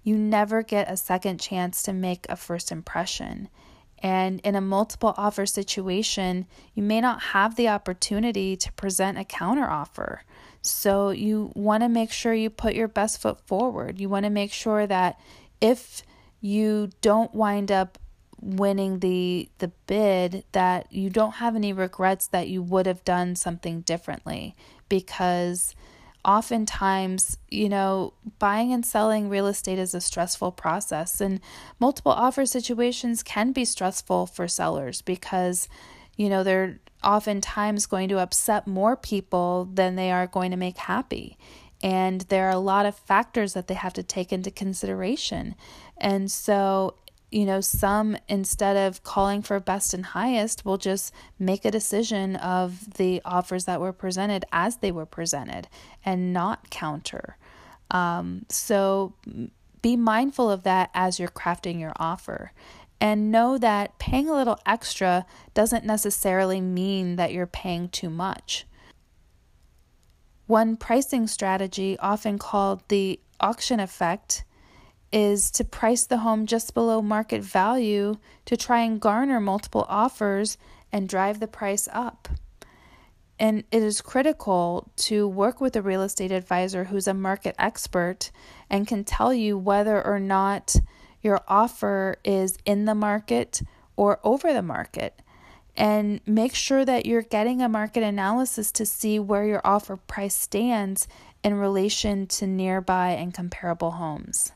you 0.04 0.18
never 0.18 0.62
get 0.62 0.92
a 0.92 0.98
second 0.98 1.40
chance 1.40 1.82
to 1.84 1.94
make 1.94 2.26
a 2.30 2.36
first 2.36 2.72
impression. 2.72 3.50
And 4.06 4.40
in 4.42 4.54
a 4.54 4.62
multiple 4.62 5.16
offer 5.18 5.48
situation, 5.48 6.46
you 6.76 6.84
may 6.84 7.02
not 7.02 7.24
have 7.34 7.56
the 7.56 7.70
opportunity 7.70 8.56
to 8.56 8.72
present 8.74 9.18
a 9.18 9.24
counteroffer. 9.24 10.20
So 10.62 11.10
you 11.10 11.52
want 11.56 11.82
to 11.82 11.90
make 11.90 12.12
sure 12.12 12.32
you 12.32 12.52
put 12.52 12.76
your 12.76 12.88
best 12.88 13.20
foot 13.20 13.40
forward. 13.48 14.00
You 14.00 14.08
want 14.08 14.26
to 14.26 14.30
make 14.30 14.54
sure 14.54 14.86
that 14.86 15.20
if 15.60 16.04
you 16.40 16.92
don't 17.02 17.34
wind 17.34 17.72
up 17.72 17.98
winning 18.40 19.00
the 19.00 19.50
the 19.58 19.72
bid 19.88 20.44
that 20.52 20.92
you 20.92 21.10
don't 21.10 21.36
have 21.36 21.56
any 21.56 21.74
regrets 21.74 22.28
that 22.28 22.48
you 22.48 22.62
would 22.62 22.86
have 22.86 23.04
done 23.06 23.36
something 23.36 23.82
differently 23.82 24.56
because 24.88 25.74
oftentimes 26.26 27.38
you 27.50 27.70
know 27.70 28.14
buying 28.40 28.74
and 28.74 28.86
selling 28.86 29.30
real 29.30 29.48
estate 29.48 29.78
is 29.78 29.94
a 29.94 30.02
stressful 30.02 30.52
process 30.52 31.22
and 31.22 31.40
multiple 31.80 32.12
offer 32.12 32.46
situations 32.46 33.22
can 33.22 33.52
be 33.52 33.64
stressful 33.64 34.26
for 34.26 34.48
sellers 34.48 35.02
because 35.02 35.70
you 36.18 36.28
know 36.28 36.44
they're 36.44 36.80
oftentimes 37.06 37.86
going 37.86 38.10
to 38.10 38.20
upset 38.20 38.68
more 38.68 38.98
people 38.98 39.70
than 39.72 39.96
they 39.96 40.12
are 40.12 40.28
going 40.28 40.52
to 40.52 40.58
make 40.58 40.78
happy. 40.78 41.38
And 41.84 42.22
there 42.22 42.48
are 42.48 42.52
a 42.52 42.58
lot 42.58 42.86
of 42.86 42.96
factors 42.96 43.54
that 43.54 43.68
they 43.68 43.76
have 43.76 43.94
to 43.94 44.04
take 44.04 44.34
into 44.34 44.50
consideration. 44.50 45.56
And 45.98 46.32
so 46.32 46.96
you 47.36 47.46
know, 47.46 47.60
some 47.60 48.16
instead 48.30 48.78
of 48.78 49.04
calling 49.04 49.42
for 49.42 49.60
best 49.60 49.94
and 49.94 50.06
highest 50.06 50.64
will 50.64 50.78
just 50.78 51.14
make 51.38 51.66
a 51.66 51.70
decision 51.70 52.38
of 52.38 52.94
the 52.94 53.22
offers 53.26 53.66
that 53.66 53.82
were 53.82 53.92
presented 53.92 54.46
as 54.54 54.78
they 54.78 54.90
were 54.90 55.06
presented 55.06 55.68
and 56.06 56.32
not 56.32 56.70
counter. 56.70 57.36
Um, 57.92 58.46
so 58.48 59.16
be 59.82 59.98
mindful 59.98 60.50
of 60.50 60.64
that 60.64 60.92
as 60.94 61.20
you're 61.20 61.28
crafting 61.28 61.78
your 61.78 61.92
offer. 61.98 62.54
And 63.02 63.34
know 63.34 63.58
that 63.58 64.00
paying 64.00 64.30
a 64.30 64.34
little 64.34 64.58
extra 64.66 65.26
doesn't 65.54 65.84
necessarily 65.84 66.62
mean 66.62 67.18
that 67.18 67.34
you're 67.34 67.46
paying 67.48 67.90
too 67.90 68.10
much. 68.10 68.66
One 70.48 70.78
pricing 70.78 71.28
strategy, 71.28 72.00
often 72.00 72.40
called 72.40 72.82
the 72.88 73.20
auction 73.42 73.82
effect, 73.82 74.46
is 75.16 75.50
to 75.50 75.64
price 75.64 76.06
the 76.06 76.18
home 76.18 76.46
just 76.46 76.74
below 76.74 77.02
market 77.02 77.42
value 77.42 78.18
to 78.44 78.58
try 78.58 78.82
and 78.82 79.00
garner 79.00 79.40
multiple 79.40 79.86
offers 79.88 80.58
and 80.92 81.08
drive 81.08 81.40
the 81.40 81.48
price 81.48 81.88
up. 81.94 82.28
And 83.40 83.64
it 83.72 83.82
is 83.82 84.02
critical 84.02 84.92
to 84.98 85.26
work 85.26 85.62
with 85.62 85.74
a 85.78 85.82
real 85.82 86.02
estate 86.02 86.34
advisor 86.34 86.84
who's 86.84 87.08
a 87.08 87.14
market 87.14 87.56
expert 87.58 88.30
and 88.70 88.88
can 88.88 89.06
tell 89.06 89.34
you 89.34 89.58
whether 89.58 90.06
or 90.06 90.20
not 90.20 90.76
your 91.22 91.40
offer 91.48 92.18
is 92.26 92.58
in 92.66 92.84
the 92.84 92.94
market 92.94 93.62
or 93.96 94.20
over 94.22 94.52
the 94.52 94.62
market. 94.62 95.22
And 95.78 96.20
make 96.26 96.54
sure 96.56 96.84
that 96.84 97.06
you're 97.06 97.22
getting 97.22 97.62
a 97.62 97.70
market 97.70 98.04
analysis 98.04 98.70
to 98.74 98.86
see 98.86 99.18
where 99.20 99.46
your 99.46 99.62
offer 99.64 99.96
price 99.96 100.36
stands 100.36 101.08
in 101.42 101.54
relation 101.54 102.28
to 102.28 102.48
nearby 102.48 103.12
and 103.12 103.34
comparable 103.34 103.92
homes. 103.92 104.52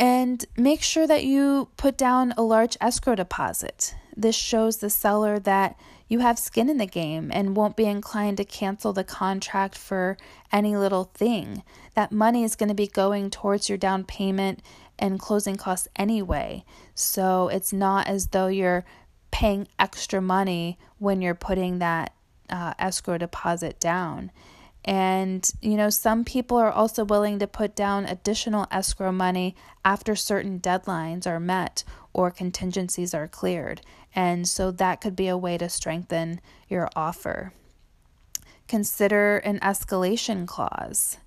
And 0.00 0.46
make 0.56 0.82
sure 0.82 1.06
that 1.06 1.24
you 1.24 1.68
put 1.76 1.98
down 1.98 2.32
a 2.38 2.42
large 2.42 2.74
escrow 2.80 3.14
deposit. 3.14 3.94
This 4.16 4.34
shows 4.34 4.78
the 4.78 4.88
seller 4.88 5.38
that 5.40 5.78
you 6.08 6.20
have 6.20 6.38
skin 6.38 6.70
in 6.70 6.78
the 6.78 6.86
game 6.86 7.30
and 7.34 7.54
won't 7.54 7.76
be 7.76 7.84
inclined 7.84 8.38
to 8.38 8.46
cancel 8.46 8.94
the 8.94 9.04
contract 9.04 9.76
for 9.76 10.16
any 10.50 10.74
little 10.74 11.04
thing. 11.04 11.62
That 11.96 12.12
money 12.12 12.44
is 12.44 12.56
going 12.56 12.70
to 12.70 12.74
be 12.74 12.86
going 12.86 13.28
towards 13.28 13.68
your 13.68 13.76
down 13.76 14.04
payment 14.04 14.62
and 14.98 15.20
closing 15.20 15.56
costs 15.56 15.86
anyway. 15.96 16.64
So 16.94 17.48
it's 17.48 17.70
not 17.70 18.08
as 18.08 18.28
though 18.28 18.46
you're 18.46 18.86
paying 19.30 19.68
extra 19.78 20.22
money 20.22 20.78
when 20.98 21.20
you're 21.20 21.34
putting 21.34 21.78
that 21.80 22.14
uh, 22.48 22.72
escrow 22.78 23.18
deposit 23.18 23.78
down. 23.78 24.30
And, 24.84 25.48
you 25.60 25.76
know, 25.76 25.90
some 25.90 26.24
people 26.24 26.56
are 26.56 26.72
also 26.72 27.04
willing 27.04 27.38
to 27.38 27.46
put 27.46 27.76
down 27.76 28.06
additional 28.06 28.66
escrow 28.70 29.12
money 29.12 29.54
after 29.84 30.16
certain 30.16 30.58
deadlines 30.58 31.26
are 31.26 31.40
met 31.40 31.84
or 32.12 32.30
contingencies 32.30 33.12
are 33.12 33.28
cleared. 33.28 33.82
And 34.14 34.48
so 34.48 34.70
that 34.72 35.00
could 35.00 35.14
be 35.14 35.28
a 35.28 35.36
way 35.36 35.58
to 35.58 35.68
strengthen 35.68 36.40
your 36.68 36.88
offer. 36.96 37.52
Consider 38.68 39.38
an 39.38 39.58
escalation 39.60 40.46
clause. 40.46 41.18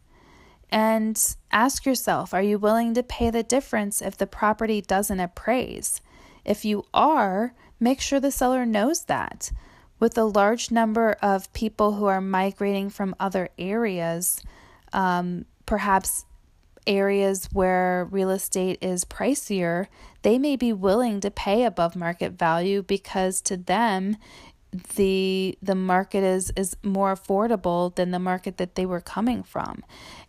And 0.69 1.36
ask 1.51 1.86
yourself 1.86 2.33
are 2.33 2.41
you 2.41 2.57
willing 2.57 2.95
to 2.95 3.03
pay 3.03 3.29
the 3.29 3.43
difference 3.43 4.01
if 4.01 4.17
the 4.17 4.25
property 4.25 4.81
doesn't 4.81 5.19
appraise? 5.19 6.01
If 6.43 6.65
you 6.65 6.86
are, 6.93 7.53
make 7.79 8.01
sure 8.01 8.19
the 8.19 8.31
seller 8.31 8.65
knows 8.65 9.03
that 9.05 9.51
with 10.03 10.17
a 10.17 10.25
large 10.25 10.69
number 10.69 11.15
of 11.22 11.51
people 11.53 11.93
who 11.93 12.07
are 12.07 12.19
migrating 12.19 12.89
from 12.89 13.15
other 13.22 13.48
areas, 13.57 14.43
um, 14.91 15.45
perhaps 15.65 16.25
areas 16.86 17.48
where 17.53 18.05
real 18.12 18.29
estate 18.29 18.77
is 18.81 19.05
pricier, 19.05 19.88
they 20.22 20.38
may 20.38 20.57
be 20.57 20.74
willing 20.74 21.22
to 21.22 21.31
pay 21.31 21.63
above 21.63 21.95
market 21.95 22.33
value 22.33 22.81
because 22.83 23.39
to 23.39 23.55
them 23.55 24.17
the 24.95 25.57
the 25.62 25.75
market 25.75 26.22
is 26.22 26.51
is 26.57 26.75
more 26.83 27.15
affordable 27.15 27.95
than 27.95 28.12
the 28.12 28.19
market 28.19 28.57
that 28.57 28.75
they 28.75 28.86
were 28.86 29.00
coming 29.00 29.41
from. 29.41 29.86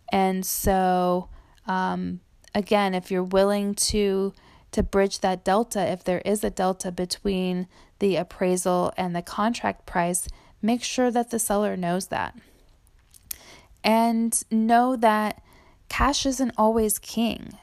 And 0.09 0.45
so 0.45 1.27
um, 1.67 2.21
again, 2.53 2.93
if 2.95 3.11
you're 3.11 3.23
willing 3.23 3.75
to 3.91 4.33
to 4.71 4.83
bridge 4.83 5.19
that 5.19 5.43
delta, 5.43 5.85
if 5.85 6.05
there 6.05 6.21
is 6.23 6.45
a 6.45 6.49
delta 6.49 6.93
between 6.93 7.67
the 7.99 8.15
appraisal 8.15 8.93
and 8.97 9.15
the 9.15 9.21
contract 9.21 9.85
price, 9.85 10.27
make 10.61 10.83
sure 10.83 11.11
that 11.11 11.31
the 11.31 11.39
seller 11.39 11.77
knows 11.77 12.07
that. 12.07 12.35
And 13.83 14.43
know 14.51 14.95
that 14.95 15.41
cash 15.89 16.25
isn't 16.25 16.53
always 16.57 16.99
king. 16.99 17.57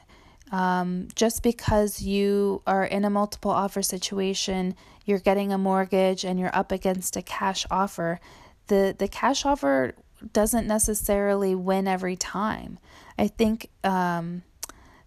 Um, 0.51 1.07
just 1.15 1.43
because 1.43 2.01
you 2.01 2.61
are 2.67 2.85
in 2.85 3.05
a 3.05 3.09
multiple 3.09 3.51
offer 3.51 3.81
situation, 3.81 4.75
you're 5.05 5.19
getting 5.19 5.51
a 5.51 5.57
mortgage 5.57 6.23
and 6.23 6.39
you're 6.39 6.55
up 6.55 6.71
against 6.71 7.17
a 7.17 7.21
cash 7.21 7.65
offer, 7.71 8.19
the, 8.67 8.95
the 8.97 9.07
cash 9.07 9.45
offer 9.45 9.93
doesn't 10.31 10.67
necessarily 10.67 11.55
win 11.55 11.87
every 11.87 12.15
time. 12.15 12.79
I 13.17 13.27
think 13.27 13.69
um, 13.83 14.43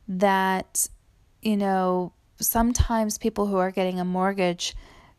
that, 0.09 0.89
you 1.41 1.57
know, 1.57 2.13
sometimes 2.39 3.17
people 3.17 3.47
who 3.47 3.57
are 3.57 3.71
getting 3.71 3.99
a 3.99 4.05
mortgage 4.05 4.75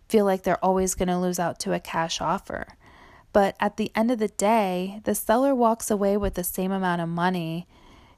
feel 0.07 0.25
like 0.25 0.43
they're 0.43 0.63
always 0.63 0.95
going 0.95 1.07
to 1.07 1.17
lose 1.17 1.39
out 1.39 1.59
to 1.59 1.73
a 1.73 1.79
cash 1.79 2.21
offer. 2.21 2.67
But 3.33 3.55
at 3.59 3.77
the 3.77 3.91
end 3.95 4.09
of 4.09 4.19
the 4.19 4.29
day, 4.29 5.01
the 5.03 5.15
seller 5.15 5.53
walks 5.53 5.91
away 5.91 6.17
with 6.17 6.35
the 6.35 6.43
same 6.43 6.71
amount 6.71 7.01
of 7.01 7.09
money, 7.09 7.67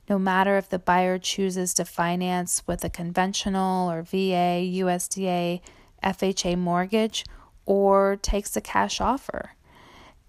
no 0.08 0.18
matter 0.18 0.58
if 0.58 0.70
the 0.70 0.80
buyer 0.80 1.18
chooses 1.18 1.74
to 1.76 1.86
finance 1.86 2.64
with 2.66 2.84
a 2.84 2.90
conventional 2.90 3.92
or 3.92 4.02
VA, 4.02 4.64
USDA, 4.64 5.62
FHA 6.04 6.58
mortgage, 6.58 7.26
or 7.66 8.18
takes 8.22 8.56
a 8.56 8.62
cash 8.62 9.02
offer. 9.02 9.52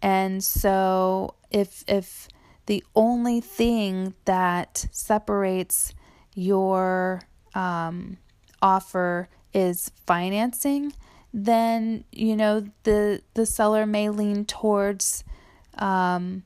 And 0.02 0.42
so 0.42 1.34
if 1.50 1.84
if 1.86 2.28
the 2.66 2.84
only 2.94 3.40
thing 3.40 4.14
that 4.24 4.86
separates 4.90 5.94
your 6.34 7.22
um, 7.54 8.18
offer 8.62 9.28
is 9.52 9.90
financing, 10.06 10.92
then 11.32 12.04
you 12.12 12.36
know 12.36 12.66
the 12.82 13.22
the 13.34 13.46
seller 13.46 13.86
may 13.86 14.08
lean 14.08 14.44
towards 14.44 15.24
um, 15.78 16.42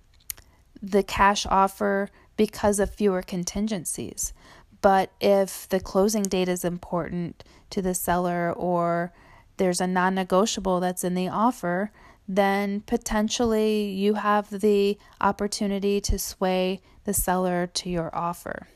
the 0.82 1.02
cash 1.02 1.46
offer 1.46 2.10
because 2.36 2.78
of 2.78 2.94
fewer 2.94 3.22
contingencies. 3.22 4.32
But 4.80 5.10
if 5.20 5.68
the 5.68 5.80
closing 5.80 6.24
date 6.24 6.48
is 6.48 6.64
important 6.64 7.42
to 7.70 7.80
the 7.80 7.94
seller 7.94 8.52
or 8.52 9.12
there's 9.56 9.80
a 9.80 9.86
non 9.86 10.14
negotiable 10.14 10.80
that's 10.80 11.04
in 11.04 11.14
the 11.14 11.28
offer, 11.28 11.90
then 12.28 12.80
potentially 12.82 13.84
you 13.90 14.14
have 14.14 14.60
the 14.60 14.98
opportunity 15.20 16.00
to 16.02 16.18
sway 16.18 16.80
the 17.04 17.14
seller 17.14 17.66
to 17.66 17.88
your 17.88 18.14
offer. 18.14 18.66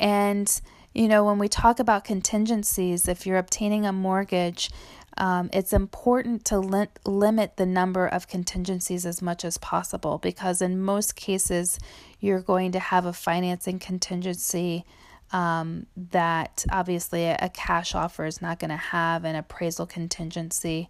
And 0.00 0.60
you 0.94 1.08
know, 1.08 1.24
when 1.24 1.38
we 1.38 1.48
talk 1.48 1.78
about 1.78 2.04
contingencies, 2.04 3.08
if 3.08 3.26
you're 3.26 3.38
obtaining 3.38 3.86
a 3.86 3.92
mortgage, 3.92 4.70
um, 5.18 5.50
it's 5.52 5.72
important 5.72 6.44
to 6.46 6.58
li- 6.58 6.86
limit 7.04 7.56
the 7.56 7.66
number 7.66 8.06
of 8.06 8.28
contingencies 8.28 9.04
as 9.04 9.20
much 9.20 9.44
as 9.44 9.58
possible 9.58 10.18
because, 10.18 10.62
in 10.62 10.80
most 10.80 11.16
cases, 11.16 11.78
you're 12.20 12.40
going 12.40 12.72
to 12.72 12.78
have 12.78 13.04
a 13.04 13.12
financing 13.12 13.78
contingency 13.78 14.84
um, 15.32 15.86
that 15.96 16.64
obviously 16.70 17.24
a, 17.24 17.50
cash 17.54 17.94
offer 17.94 18.24
is 18.26 18.42
not 18.42 18.58
going 18.58 18.70
to 18.70 18.76
have, 18.76 19.24
an 19.24 19.36
appraisal 19.36 19.86
contingency. 19.86 20.88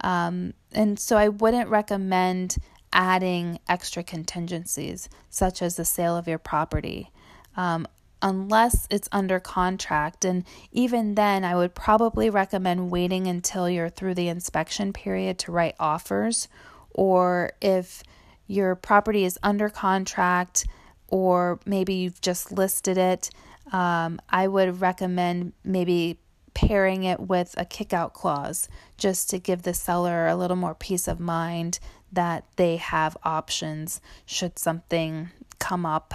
Um, 0.00 0.54
and 0.72 0.98
so, 0.98 1.16
I 1.16 1.28
wouldn't 1.28 1.68
recommend 1.68 2.56
adding 2.92 3.58
extra 3.68 4.02
contingencies, 4.02 5.08
such 5.30 5.62
as 5.62 5.76
the 5.76 5.84
sale 5.84 6.16
of 6.16 6.28
your 6.28 6.38
property. 6.38 7.10
Um, 7.56 7.86
unless 8.22 8.86
it's 8.88 9.08
under 9.12 9.40
contract. 9.40 10.24
And 10.24 10.44
even 10.70 11.16
then, 11.16 11.44
I 11.44 11.54
would 11.56 11.74
probably 11.74 12.30
recommend 12.30 12.90
waiting 12.90 13.26
until 13.26 13.68
you're 13.68 13.90
through 13.90 14.14
the 14.14 14.28
inspection 14.28 14.92
period 14.92 15.38
to 15.40 15.52
write 15.52 15.74
offers. 15.78 16.48
Or 16.90 17.52
if 17.60 18.02
your 18.46 18.74
property 18.76 19.24
is 19.24 19.38
under 19.42 19.68
contract, 19.68 20.66
or 21.08 21.60
maybe 21.66 21.94
you've 21.94 22.20
just 22.20 22.52
listed 22.52 22.96
it, 22.96 23.28
um, 23.72 24.20
I 24.30 24.48
would 24.48 24.80
recommend 24.80 25.52
maybe 25.64 26.18
pairing 26.54 27.04
it 27.04 27.18
with 27.18 27.54
a 27.56 27.64
kickout 27.64 28.12
clause 28.12 28.68
just 28.98 29.30
to 29.30 29.38
give 29.38 29.62
the 29.62 29.74
seller 29.74 30.26
a 30.26 30.36
little 30.36 30.56
more 30.56 30.74
peace 30.74 31.08
of 31.08 31.18
mind 31.18 31.78
that 32.12 32.44
they 32.56 32.76
have 32.76 33.16
options 33.24 34.00
should 34.26 34.58
something 34.58 35.30
come 35.58 35.86
up 35.86 36.12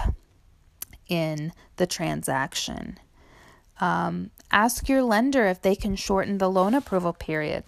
in 1.08 1.52
the 1.76 1.86
transaction. 1.86 2.98
Um, 3.80 4.30
ask 4.50 4.88
your 4.88 5.02
lender 5.02 5.46
if 5.46 5.62
they 5.62 5.76
can 5.76 5.96
shorten 5.96 6.38
the 6.38 6.50
loan 6.50 6.74
approval 6.74 7.12
period. 7.12 7.64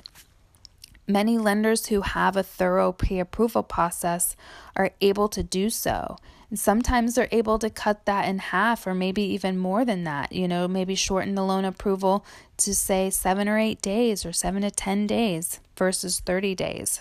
Many 1.06 1.38
lenders 1.38 1.86
who 1.86 2.02
have 2.02 2.36
a 2.36 2.42
thorough 2.42 2.92
pre 2.92 3.18
approval 3.18 3.62
process 3.62 4.36
are 4.76 4.92
able 5.00 5.28
to 5.28 5.42
do 5.42 5.70
so. 5.70 6.16
And 6.50 6.58
sometimes 6.58 7.14
they're 7.14 7.28
able 7.30 7.58
to 7.60 7.70
cut 7.70 8.06
that 8.06 8.28
in 8.28 8.38
half 8.38 8.86
or 8.86 8.94
maybe 8.94 9.22
even 9.22 9.56
more 9.56 9.84
than 9.84 10.04
that. 10.04 10.32
You 10.32 10.48
know, 10.48 10.66
maybe 10.68 10.94
shorten 10.94 11.34
the 11.34 11.44
loan 11.44 11.64
approval 11.64 12.24
to 12.58 12.74
say 12.74 13.10
seven 13.10 13.48
or 13.48 13.58
eight 13.58 13.80
days 13.80 14.26
or 14.26 14.32
seven 14.32 14.62
to 14.62 14.70
10 14.70 15.06
days 15.06 15.60
versus 15.76 16.20
30 16.20 16.54
days. 16.56 17.00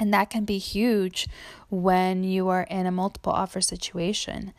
And 0.00 0.12
that 0.12 0.30
can 0.30 0.44
be 0.44 0.58
huge 0.58 1.28
when 1.68 2.24
you 2.24 2.48
are 2.48 2.62
in 2.64 2.86
a 2.86 2.90
multiple 2.90 3.32
offer 3.32 3.60
situation. 3.60 4.52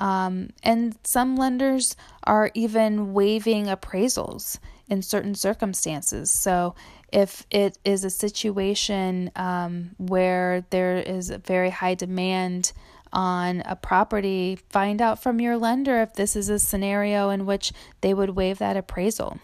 Um, 0.00 0.50
and 0.62 0.96
some 1.04 1.36
lenders 1.36 1.96
are 2.24 2.50
even 2.54 3.12
waiving 3.12 3.66
appraisals 3.66 4.58
in 4.88 5.02
certain 5.02 5.34
circumstances. 5.34 6.30
So, 6.30 6.74
if 7.12 7.46
it 7.50 7.78
is 7.84 8.04
a 8.04 8.10
situation 8.10 9.30
um, 9.36 9.90
where 9.98 10.64
there 10.70 10.96
is 10.96 11.28
a 11.28 11.38
very 11.38 11.68
high 11.68 11.94
demand 11.94 12.72
on 13.12 13.62
a 13.66 13.76
property, 13.76 14.58
find 14.70 15.02
out 15.02 15.22
from 15.22 15.40
your 15.40 15.58
lender 15.58 16.00
if 16.00 16.14
this 16.14 16.34
is 16.34 16.48
a 16.48 16.58
scenario 16.58 17.28
in 17.28 17.44
which 17.44 17.72
they 18.00 18.14
would 18.14 18.30
waive 18.30 18.58
that 18.58 18.76
appraisal. 18.76 19.38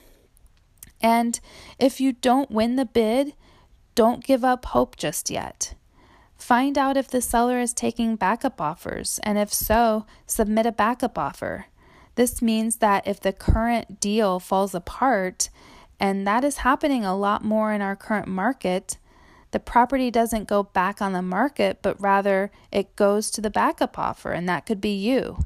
And 1.01 1.39
if 1.79 2.01
you 2.01 2.13
don't 2.13 2.51
win 2.51 2.77
the 2.77 2.87
bid, 2.87 3.35
don't 3.95 4.25
give 4.25 4.45
up 4.45 4.65
hope 4.67 4.97
just 4.97 5.31
yet. 5.31 5.75
Find 6.39 6.79
out 6.79 6.97
if 6.97 7.09
the 7.09 7.21
seller 7.21 7.59
is 7.59 7.75
taking 7.75 8.17
backup 8.17 8.61
offers, 8.61 9.21
and 9.25 9.37
if 9.37 9.53
so, 9.53 10.07
submit 10.27 10.67
a 10.67 10.73
backup 10.73 11.19
offer. 11.19 11.67
This 12.15 12.41
means 12.41 12.77
that 12.77 13.07
if 13.07 13.21
the 13.21 13.33
current 13.33 14.01
deal 14.01 14.41
falls 14.41 14.75
apart, 14.75 15.51
and 16.01 16.27
that 16.27 16.45
is 16.45 16.59
happening 16.59 17.05
a 17.05 17.17
lot 17.17 17.45
more 17.45 17.73
in 17.73 17.83
our 17.83 17.97
current 17.97 18.29
market, 18.29 18.97
the 19.51 19.61
property 19.61 20.11
doesn't 20.11 20.49
go 20.49 20.63
back 20.63 21.03
on 21.03 21.13
the 21.13 21.23
market, 21.23 21.79
but 21.83 22.01
rather 22.01 22.51
it 22.71 22.97
goes 22.97 23.31
to 23.33 23.41
the 23.41 23.51
backup 23.51 23.99
offer, 23.99 24.33
and 24.33 24.49
that 24.49 24.65
could 24.65 24.81
be 24.81 24.95
you. 24.95 25.39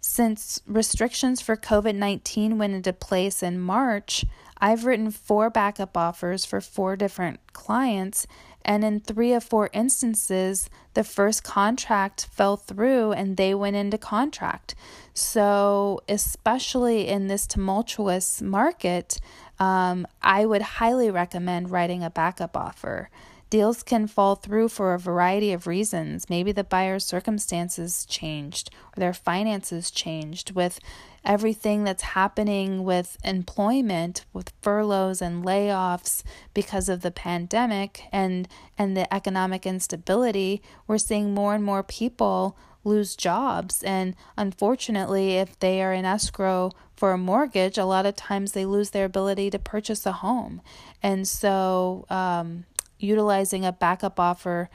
Since 0.00 0.60
restrictions 0.66 1.40
for 1.40 1.56
COVID 1.56 1.94
19 1.94 2.58
went 2.58 2.74
into 2.74 2.92
place 2.92 3.42
in 3.42 3.58
March, 3.58 4.24
I've 4.58 4.84
written 4.84 5.10
four 5.10 5.50
backup 5.50 5.96
offers 5.96 6.44
for 6.44 6.60
four 6.60 6.96
different 6.96 7.40
clients, 7.52 8.26
and 8.64 8.84
in 8.84 9.00
three 9.00 9.32
of 9.32 9.44
four 9.44 9.70
instances, 9.72 10.70
the 10.94 11.04
first 11.04 11.44
contract 11.44 12.28
fell 12.32 12.56
through 12.56 13.12
and 13.12 13.36
they 13.36 13.54
went 13.54 13.76
into 13.76 13.98
contract. 13.98 14.74
So, 15.12 16.00
especially 16.08 17.08
in 17.08 17.28
this 17.28 17.46
tumultuous 17.46 18.40
market, 18.40 19.20
um, 19.58 20.06
I 20.22 20.46
would 20.46 20.62
highly 20.62 21.10
recommend 21.10 21.70
writing 21.70 22.02
a 22.02 22.10
backup 22.10 22.56
offer. 22.56 23.10
Deals 23.54 23.84
can 23.84 24.08
fall 24.08 24.34
through 24.34 24.68
for 24.68 24.94
a 24.94 24.98
variety 24.98 25.52
of 25.52 25.68
reasons. 25.68 26.28
Maybe 26.28 26.50
the 26.50 26.64
buyer's 26.64 27.04
circumstances 27.04 28.04
changed 28.04 28.68
or 28.88 28.98
their 28.98 29.12
finances 29.12 29.92
changed 29.92 30.56
with 30.56 30.80
everything 31.24 31.84
that's 31.84 32.02
happening 32.02 32.82
with 32.82 33.16
employment 33.22 34.24
with 34.32 34.52
furloughs 34.60 35.22
and 35.22 35.44
layoffs 35.44 36.24
because 36.52 36.88
of 36.88 37.02
the 37.02 37.12
pandemic 37.12 38.02
and 38.10 38.48
and 38.76 38.96
the 38.96 39.14
economic 39.14 39.66
instability 39.66 40.60
we're 40.88 40.98
seeing 40.98 41.32
more 41.32 41.54
and 41.54 41.62
more 41.62 41.84
people 41.84 42.58
lose 42.82 43.14
jobs 43.14 43.84
and 43.84 44.16
unfortunately 44.36 45.36
if 45.36 45.56
they 45.60 45.80
are 45.80 45.92
in 45.92 46.04
escrow 46.04 46.72
for 46.96 47.12
a 47.12 47.18
mortgage 47.18 47.78
a 47.78 47.84
lot 47.84 48.04
of 48.04 48.16
times 48.16 48.50
they 48.50 48.66
lose 48.66 48.90
their 48.90 49.04
ability 49.04 49.48
to 49.48 49.60
purchase 49.60 50.04
a 50.04 50.12
home 50.12 50.60
and 51.04 51.28
so 51.28 52.04
um, 52.10 52.64
utilizing 52.98 53.64
a 53.64 53.72
backup 53.72 54.18
offer 54.20 54.68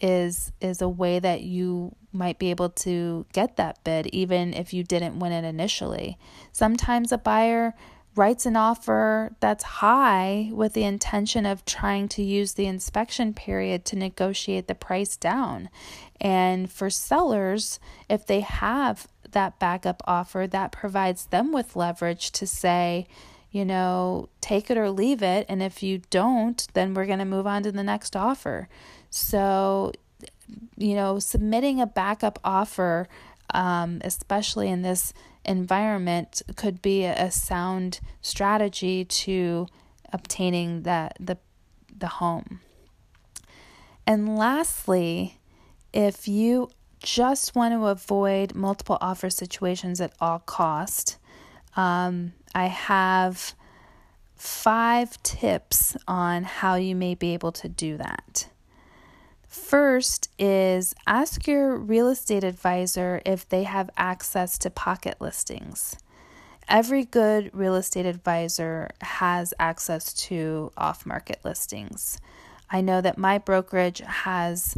is 0.00 0.52
is 0.60 0.82
a 0.82 0.88
way 0.88 1.18
that 1.18 1.42
you 1.42 1.94
might 2.12 2.38
be 2.38 2.50
able 2.50 2.68
to 2.68 3.26
get 3.32 3.56
that 3.56 3.82
bid 3.84 4.06
even 4.08 4.52
if 4.54 4.72
you 4.72 4.84
didn't 4.84 5.18
win 5.18 5.32
it 5.32 5.44
initially. 5.44 6.18
Sometimes 6.52 7.12
a 7.12 7.18
buyer 7.18 7.74
writes 8.16 8.46
an 8.46 8.56
offer 8.56 9.34
that's 9.40 9.64
high 9.64 10.48
with 10.52 10.72
the 10.72 10.84
intention 10.84 11.44
of 11.44 11.64
trying 11.64 12.08
to 12.08 12.22
use 12.22 12.52
the 12.52 12.66
inspection 12.66 13.34
period 13.34 13.84
to 13.84 13.96
negotiate 13.96 14.68
the 14.68 14.74
price 14.74 15.16
down. 15.16 15.68
And 16.20 16.70
for 16.70 16.90
sellers, 16.90 17.80
if 18.08 18.26
they 18.26 18.40
have 18.40 19.08
that 19.32 19.58
backup 19.58 20.00
offer, 20.06 20.46
that 20.46 20.70
provides 20.70 21.26
them 21.26 21.52
with 21.52 21.74
leverage 21.74 22.30
to 22.32 22.46
say, 22.46 23.08
you 23.54 23.64
know, 23.64 24.28
take 24.40 24.68
it 24.68 24.76
or 24.76 24.90
leave 24.90 25.22
it. 25.22 25.46
And 25.48 25.62
if 25.62 25.80
you 25.80 26.02
don't, 26.10 26.66
then 26.74 26.92
we're 26.92 27.06
going 27.06 27.20
to 27.20 27.24
move 27.24 27.46
on 27.46 27.62
to 27.62 27.70
the 27.70 27.84
next 27.84 28.16
offer. 28.16 28.68
So 29.10 29.92
you 30.76 30.94
know, 30.94 31.18
submitting 31.18 31.80
a 31.80 31.86
backup 31.86 32.38
offer, 32.44 33.08
um, 33.52 34.00
especially 34.04 34.68
in 34.68 34.82
this 34.82 35.12
environment 35.44 36.42
could 36.56 36.82
be 36.82 37.04
a, 37.04 37.30
sound 37.30 38.00
strategy 38.22 39.04
to 39.04 39.66
obtaining 40.12 40.82
the, 40.82 41.10
the, 41.20 41.38
the 41.96 42.08
home. 42.08 42.60
And 44.06 44.36
lastly, 44.36 45.38
if 45.92 46.26
you 46.28 46.70
just 46.98 47.54
want 47.54 47.74
to 47.74 47.86
avoid 47.86 48.54
multiple 48.54 48.98
offer 49.00 49.30
situations 49.30 50.00
at 50.00 50.12
all 50.20 50.38
cost, 50.40 51.18
um, 51.76 52.32
I 52.54 52.66
have 52.66 53.54
five 54.36 55.22
tips 55.22 55.96
on 56.06 56.44
how 56.44 56.74
you 56.74 56.94
may 56.94 57.14
be 57.14 57.34
able 57.34 57.52
to 57.52 57.68
do 57.68 57.96
that. 57.96 58.48
First 59.48 60.28
is 60.38 60.94
ask 61.06 61.46
your 61.46 61.76
real 61.76 62.08
estate 62.08 62.44
advisor 62.44 63.22
if 63.24 63.48
they 63.48 63.62
have 63.62 63.88
access 63.96 64.58
to 64.58 64.70
pocket 64.70 65.16
listings. 65.20 65.96
Every 66.68 67.04
good 67.04 67.50
real 67.52 67.76
estate 67.76 68.06
advisor 68.06 68.90
has 69.00 69.54
access 69.58 70.12
to 70.14 70.72
off 70.76 71.06
market 71.06 71.40
listings. 71.44 72.18
I 72.70 72.80
know 72.80 73.00
that 73.00 73.18
my 73.18 73.38
brokerage 73.38 74.00
has 74.00 74.76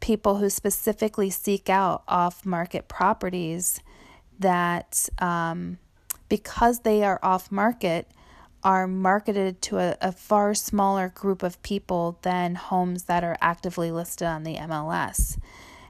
people 0.00 0.38
who 0.38 0.50
specifically 0.50 1.30
seek 1.30 1.68
out 1.68 2.02
off 2.08 2.44
market 2.44 2.88
properties 2.88 3.80
that, 4.38 5.08
um, 5.18 5.78
because 6.28 6.80
they 6.80 7.02
are 7.02 7.20
off 7.22 7.50
market, 7.52 8.10
are 8.62 8.86
marketed 8.86 9.62
to 9.62 9.78
a, 9.78 9.96
a 10.00 10.12
far 10.12 10.54
smaller 10.54 11.08
group 11.08 11.42
of 11.42 11.62
people 11.62 12.18
than 12.22 12.54
homes 12.54 13.04
that 13.04 13.22
are 13.22 13.36
actively 13.40 13.90
listed 13.90 14.26
on 14.26 14.42
the 14.42 14.56
MLS. 14.56 15.38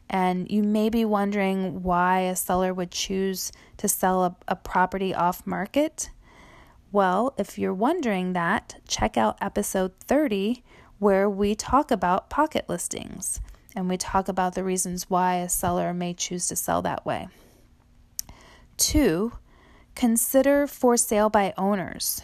And 0.09 0.51
you 0.51 0.63
may 0.63 0.89
be 0.89 1.05
wondering 1.05 1.83
why 1.83 2.21
a 2.21 2.37
seller 2.37 2.73
would 2.73 2.91
choose 2.91 3.51
to 3.79 3.89
sell 3.89 4.25
a, 4.25 4.37
a 4.49 4.57
property 4.57 5.15
off 5.15 5.47
market. 5.47 6.11
Well, 6.93 7.35
if 7.39 7.59
you're 7.59 7.75
wondering 7.75 8.33
that, 8.35 8.77
check 8.87 9.17
out 9.17 9.39
episode 9.41 9.93
30 10.01 10.63
where 10.99 11.29
we 11.29 11.55
talk 11.55 11.91
about 11.91 12.31
pocket 12.31 12.69
listings 12.69 13.41
and 13.75 13.89
we 13.89 13.97
talk 13.99 14.29
about 14.29 14.55
the 14.55 14.65
reasons 14.65 15.11
why 15.11 15.37
a 15.37 15.49
seller 15.49 15.93
may 15.93 16.15
choose 16.15 16.47
to 16.49 16.57
sell 16.57 16.81
that 16.83 17.05
way. 17.05 17.29
Two, 18.79 19.33
consider 19.97 20.67
for 20.69 20.97
sale 20.97 21.29
by 21.29 21.53
owners. 21.59 22.23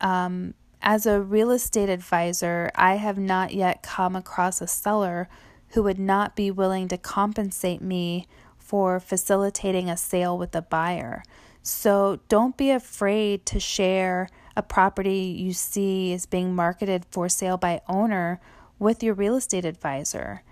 Um, 0.00 0.54
as 0.82 1.06
a 1.06 1.20
real 1.20 1.50
estate 1.50 1.90
advisor, 1.90 2.70
I 2.74 2.96
have 2.96 3.18
not 3.18 3.52
yet 3.52 3.82
come 3.82 4.16
across 4.16 4.60
a 4.60 4.66
seller 4.66 5.28
who 5.68 5.82
would 5.84 5.98
not 5.98 6.34
be 6.34 6.50
willing 6.50 6.88
to 6.88 6.96
compensate 6.96 7.82
me 7.82 8.26
for 8.58 8.98
facilitating 8.98 9.88
a 9.88 9.96
sale 9.96 10.36
with 10.36 10.54
a 10.56 10.62
buyer. 10.62 11.22
So 11.62 12.20
don't 12.28 12.56
be 12.56 12.70
afraid 12.70 13.44
to 13.46 13.60
share 13.60 14.28
a 14.56 14.62
property 14.62 15.36
you 15.38 15.52
see 15.52 16.12
is 16.12 16.26
being 16.26 16.54
marketed 16.54 17.04
for 17.10 17.28
sale 17.28 17.58
by 17.58 17.82
owner 17.88 18.40
with 18.78 19.02
your 19.02 19.14
real 19.14 19.36
estate 19.36 19.66
advisor. 19.66 20.42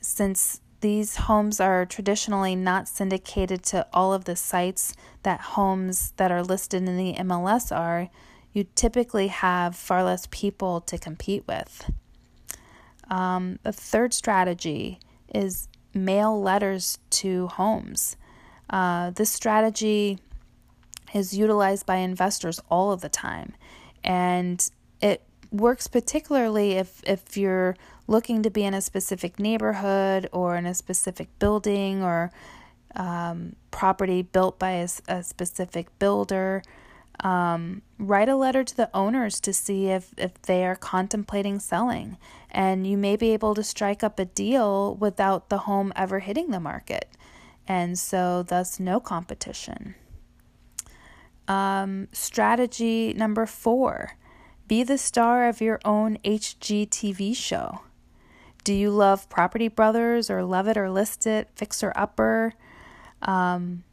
Since 0.00 0.60
these 0.80 1.16
homes 1.16 1.60
are 1.60 1.84
traditionally 1.84 2.56
not 2.56 2.88
syndicated 2.88 3.62
to 3.64 3.86
all 3.92 4.12
of 4.12 4.24
the 4.24 4.36
sites 4.36 4.94
that 5.22 5.40
homes 5.40 6.12
that 6.16 6.32
are 6.32 6.42
listed 6.42 6.82
in 6.82 6.96
the 6.96 7.14
MLS 7.14 7.74
are, 7.74 8.08
you 8.52 8.64
typically 8.74 9.28
have 9.28 9.76
far 9.76 10.02
less 10.02 10.26
people 10.30 10.80
to 10.82 10.98
compete 10.98 11.44
with. 11.46 11.90
Um, 13.08 13.58
the 13.62 13.72
third 13.72 14.14
strategy 14.14 14.98
is 15.34 15.68
mail 15.94 16.40
letters 16.40 16.98
to 17.10 17.48
homes. 17.48 18.16
Uh, 18.68 19.10
this 19.10 19.30
strategy 19.30 20.18
is 21.12 21.36
utilized 21.36 21.86
by 21.86 21.96
investors 21.96 22.60
all 22.70 22.92
of 22.92 23.00
the 23.00 23.08
time, 23.08 23.54
and 24.04 24.70
it 25.00 25.22
works 25.50 25.88
particularly 25.88 26.72
if, 26.72 27.02
if 27.04 27.36
you're 27.36 27.76
looking 28.10 28.42
to 28.42 28.50
be 28.50 28.64
in 28.64 28.74
a 28.74 28.80
specific 28.80 29.38
neighborhood 29.38 30.28
or 30.32 30.56
in 30.56 30.66
a 30.66 30.74
specific 30.74 31.28
building 31.38 32.02
or 32.02 32.32
um, 32.96 33.54
property 33.70 34.20
built 34.20 34.58
by 34.58 34.72
a, 34.72 34.88
a 35.06 35.22
specific 35.22 35.96
builder. 36.00 36.60
Um, 37.20 37.82
write 37.98 38.28
a 38.28 38.34
letter 38.34 38.64
to 38.64 38.76
the 38.76 38.90
owners 38.92 39.38
to 39.40 39.52
see 39.52 39.86
if, 39.88 40.12
if 40.18 40.42
they 40.42 40.64
are 40.64 40.74
contemplating 40.74 41.60
selling. 41.60 42.18
And 42.50 42.84
you 42.84 42.96
may 42.96 43.14
be 43.14 43.30
able 43.30 43.54
to 43.54 43.62
strike 43.62 44.02
up 44.02 44.18
a 44.18 44.24
deal 44.24 44.96
without 44.96 45.48
the 45.48 45.58
home 45.58 45.92
ever 45.94 46.18
hitting 46.18 46.50
the 46.50 46.60
market. 46.60 47.08
And 47.68 47.96
so, 47.96 48.42
thus, 48.42 48.80
no 48.80 48.98
competition. 48.98 49.94
Um, 51.46 52.08
strategy 52.12 53.12
number 53.12 53.46
four 53.46 54.16
be 54.66 54.82
the 54.82 54.98
star 54.98 55.48
of 55.48 55.60
your 55.60 55.80
own 55.84 56.16
HGTV 56.24 57.36
show. 57.36 57.82
Do 58.64 58.74
you 58.74 58.90
love 58.90 59.28
Property 59.28 59.68
Brothers 59.68 60.30
or 60.30 60.44
Love 60.44 60.68
It 60.68 60.76
or 60.76 60.90
List 60.90 61.26
It, 61.26 61.48
Fixer 61.54 61.92
Upper? 61.96 62.54
Um, 63.22 63.84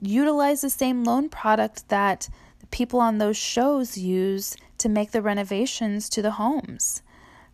utilize 0.00 0.60
the 0.60 0.70
same 0.70 1.04
loan 1.04 1.28
product 1.28 1.88
that 1.88 2.28
the 2.58 2.66
people 2.66 3.00
on 3.00 3.18
those 3.18 3.36
shows 3.36 3.96
use 3.96 4.56
to 4.78 4.88
make 4.88 5.12
the 5.12 5.22
renovations 5.22 6.08
to 6.10 6.22
the 6.22 6.32
homes. 6.32 7.02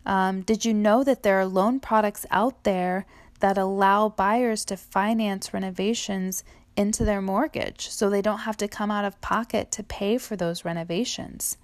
Um, 0.05 0.41
did 0.41 0.63
you 0.63 0.73
know 0.73 1.03
that 1.03 1.23
there 1.23 1.39
are 1.39 1.45
loan 1.45 1.79
products 1.79 2.25
out 2.31 2.63
there 2.63 3.05
that 3.39 3.57
allow 3.57 4.09
buyers 4.09 4.63
to 4.65 4.77
finance 4.77 5.53
renovations 5.53 6.43
into 6.75 7.03
their 7.03 7.21
mortgage 7.21 7.89
so 7.89 8.09
they 8.09 8.21
don't 8.21 8.39
have 8.39 8.57
to 8.57 8.67
come 8.67 8.89
out 8.89 9.05
of 9.05 9.19
pocket 9.19 9.71
to 9.71 9.83
pay 9.83 10.17
for 10.17 10.35
those 10.35 10.63
renovations? 10.63 11.57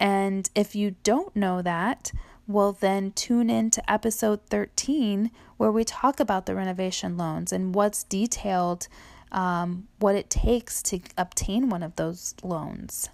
And 0.00 0.48
if 0.54 0.74
you 0.74 0.96
don't 1.04 1.36
know 1.36 1.62
that, 1.62 2.10
well, 2.46 2.72
then 2.72 3.12
tune 3.12 3.48
in 3.48 3.70
to 3.70 3.90
episode 3.90 4.40
13 4.50 5.30
where 5.56 5.72
we 5.72 5.84
talk 5.84 6.20
about 6.20 6.46
the 6.46 6.54
renovation 6.54 7.16
loans 7.16 7.52
and 7.52 7.74
what's 7.74 8.04
detailed 8.04 8.88
um, 9.32 9.88
what 9.98 10.14
it 10.14 10.30
takes 10.30 10.82
to 10.82 11.00
obtain 11.18 11.68
one 11.68 11.82
of 11.82 11.96
those 11.96 12.34
loans. 12.42 13.10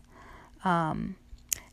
Um, 0.64 1.16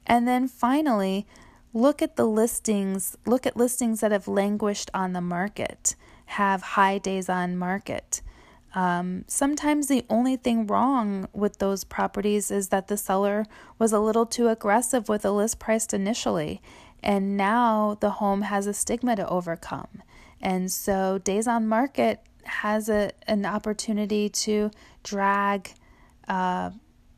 and 0.05 0.27
then 0.27 0.47
finally, 0.47 1.27
look 1.73 2.01
at 2.01 2.15
the 2.15 2.25
listings, 2.25 3.17
look 3.25 3.45
at 3.45 3.57
listings 3.57 3.99
that 3.99 4.13
have 4.13 4.27
languished 4.27 4.89
on 4.93 5.11
the 5.11 5.21
market, 5.21 5.95
have 6.27 6.61
high 6.61 6.97
days 6.97 7.27
on 7.27 7.57
market. 7.57 8.21
Um, 8.73 9.25
sometimes 9.27 9.87
the 9.87 10.05
only 10.09 10.35
thing 10.35 10.67
wrong 10.67 11.27
with 11.33 11.57
those 11.57 11.83
properties 11.83 12.51
is 12.51 12.69
that 12.69 12.87
the 12.87 12.97
seller 12.97 13.45
was 13.79 13.91
a 13.91 13.99
little 13.99 14.25
too 14.25 14.47
aggressive 14.49 15.09
with 15.09 15.23
the 15.23 15.33
list 15.33 15.59
priced 15.59 15.93
initially, 15.93 16.61
and 17.03 17.37
now 17.37 17.97
the 17.99 18.11
home 18.11 18.41
has 18.43 18.67
a 18.67 18.73
stigma 18.73 19.15
to 19.15 19.27
overcome. 19.27 20.03
And 20.41 20.71
so, 20.71 21.17
days 21.17 21.47
on 21.47 21.67
market 21.67 22.21
has 22.43 22.89
a, 22.89 23.11
an 23.27 23.45
opportunity 23.45 24.29
to 24.29 24.71
drag 25.03 25.71
uh, 26.27 26.71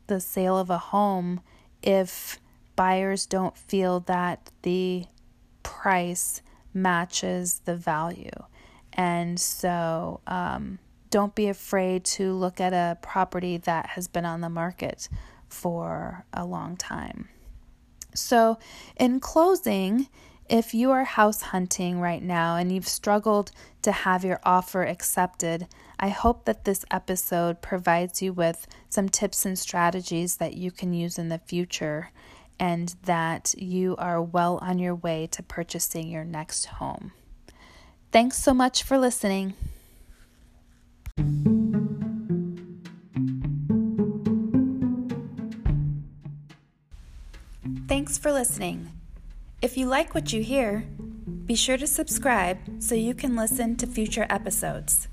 the 0.06 0.20
sale 0.20 0.58
of 0.58 0.70
a 0.70 0.78
home 0.78 1.40
if 1.82 2.38
buyers 2.76 3.26
don't 3.26 3.56
feel 3.56 4.00
that 4.00 4.50
the 4.62 5.04
price 5.62 6.42
matches 6.72 7.60
the 7.64 7.76
value. 7.76 8.30
And 8.92 9.38
so 9.38 10.20
um, 10.26 10.78
don't 11.10 11.34
be 11.34 11.48
afraid 11.48 12.04
to 12.04 12.32
look 12.32 12.60
at 12.60 12.72
a 12.72 12.98
property 13.02 13.56
that 13.58 13.86
has 13.90 14.08
been 14.08 14.24
on 14.24 14.40
the 14.40 14.50
market 14.50 15.08
for 15.48 16.24
a 16.32 16.44
long 16.44 16.76
time. 16.76 17.28
So, 18.14 18.58
in 18.96 19.20
closing, 19.20 20.08
if 20.48 20.74
you 20.74 20.90
are 20.90 21.04
house 21.04 21.42
hunting 21.42 22.00
right 22.00 22.22
now 22.22 22.56
and 22.56 22.72
you've 22.72 22.88
struggled 22.88 23.52
to 23.82 23.92
have 23.92 24.24
your 24.24 24.40
offer 24.42 24.82
accepted, 24.82 25.68
I 25.98 26.08
hope 26.08 26.44
that 26.44 26.64
this 26.64 26.84
episode 26.90 27.62
provides 27.62 28.20
you 28.20 28.32
with 28.32 28.66
some 28.88 29.08
tips 29.08 29.46
and 29.46 29.58
strategies 29.58 30.36
that 30.38 30.54
you 30.54 30.70
can 30.70 30.92
use 30.92 31.18
in 31.18 31.28
the 31.28 31.38
future 31.38 32.10
and 32.58 32.94
that 33.04 33.54
you 33.56 33.96
are 33.96 34.20
well 34.20 34.58
on 34.60 34.78
your 34.78 34.94
way 34.94 35.28
to 35.28 35.42
purchasing 35.42 36.08
your 36.08 36.24
next 36.24 36.66
home. 36.66 37.12
Thanks 38.10 38.36
so 38.36 38.52
much 38.52 38.82
for 38.82 38.98
listening. 38.98 39.54
Thanks 48.00 48.16
for 48.16 48.32
listening. 48.32 48.92
If 49.60 49.76
you 49.76 49.84
like 49.84 50.14
what 50.14 50.32
you 50.32 50.42
hear, 50.42 50.86
be 51.44 51.54
sure 51.54 51.76
to 51.76 51.86
subscribe 51.86 52.56
so 52.78 52.94
you 52.94 53.12
can 53.12 53.36
listen 53.36 53.76
to 53.76 53.86
future 53.86 54.26
episodes. 54.30 55.06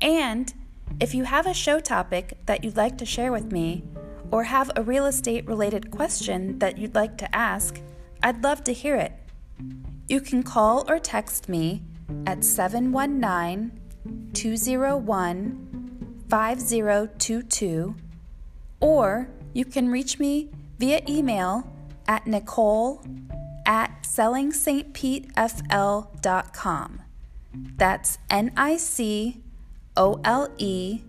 And 0.00 0.50
if 0.98 1.14
you 1.14 1.24
have 1.24 1.46
a 1.46 1.52
show 1.52 1.78
topic 1.78 2.38
that 2.46 2.64
you'd 2.64 2.78
like 2.78 2.96
to 2.96 3.04
share 3.04 3.30
with 3.30 3.52
me, 3.52 3.84
or 4.30 4.44
have 4.44 4.70
a 4.74 4.82
real 4.82 5.04
estate 5.04 5.46
related 5.46 5.90
question 5.90 6.58
that 6.60 6.78
you'd 6.78 6.94
like 6.94 7.18
to 7.18 7.36
ask, 7.36 7.82
I'd 8.22 8.42
love 8.42 8.64
to 8.64 8.72
hear 8.72 8.96
it. 8.96 9.12
You 10.08 10.22
can 10.22 10.42
call 10.42 10.90
or 10.90 10.98
text 10.98 11.50
me 11.50 11.82
at 12.26 12.44
719 12.44 13.78
201 14.32 16.24
5022, 16.30 17.94
or 18.80 19.28
you 19.52 19.66
can 19.66 19.90
reach 19.90 20.18
me 20.18 20.48
via 20.78 21.02
email 21.06 21.70
at 22.10 22.26
nicole 22.26 23.02
at 23.64 24.02
sellingstpetefl.com. 24.02 27.02
That's 27.76 28.18
N 28.28 28.50
I 28.56 28.76
C 28.76 29.40
O 29.96 30.20
L 30.24 30.48
E 30.58 31.02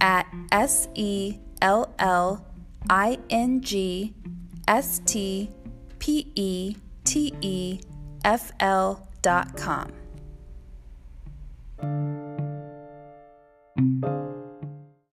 at 0.00 0.26
S 0.50 0.88
E 0.94 1.36
L 1.60 1.94
L 1.98 2.46
I 2.88 3.18
N 3.28 3.60
G 3.60 4.14
S 4.66 5.02
T 5.04 5.50
P 5.98 6.32
E 6.34 6.76
T 7.04 7.34
E 7.42 7.80
F 8.24 8.52
L 8.60 9.06
dot 9.22 9.54
com. 9.56 9.92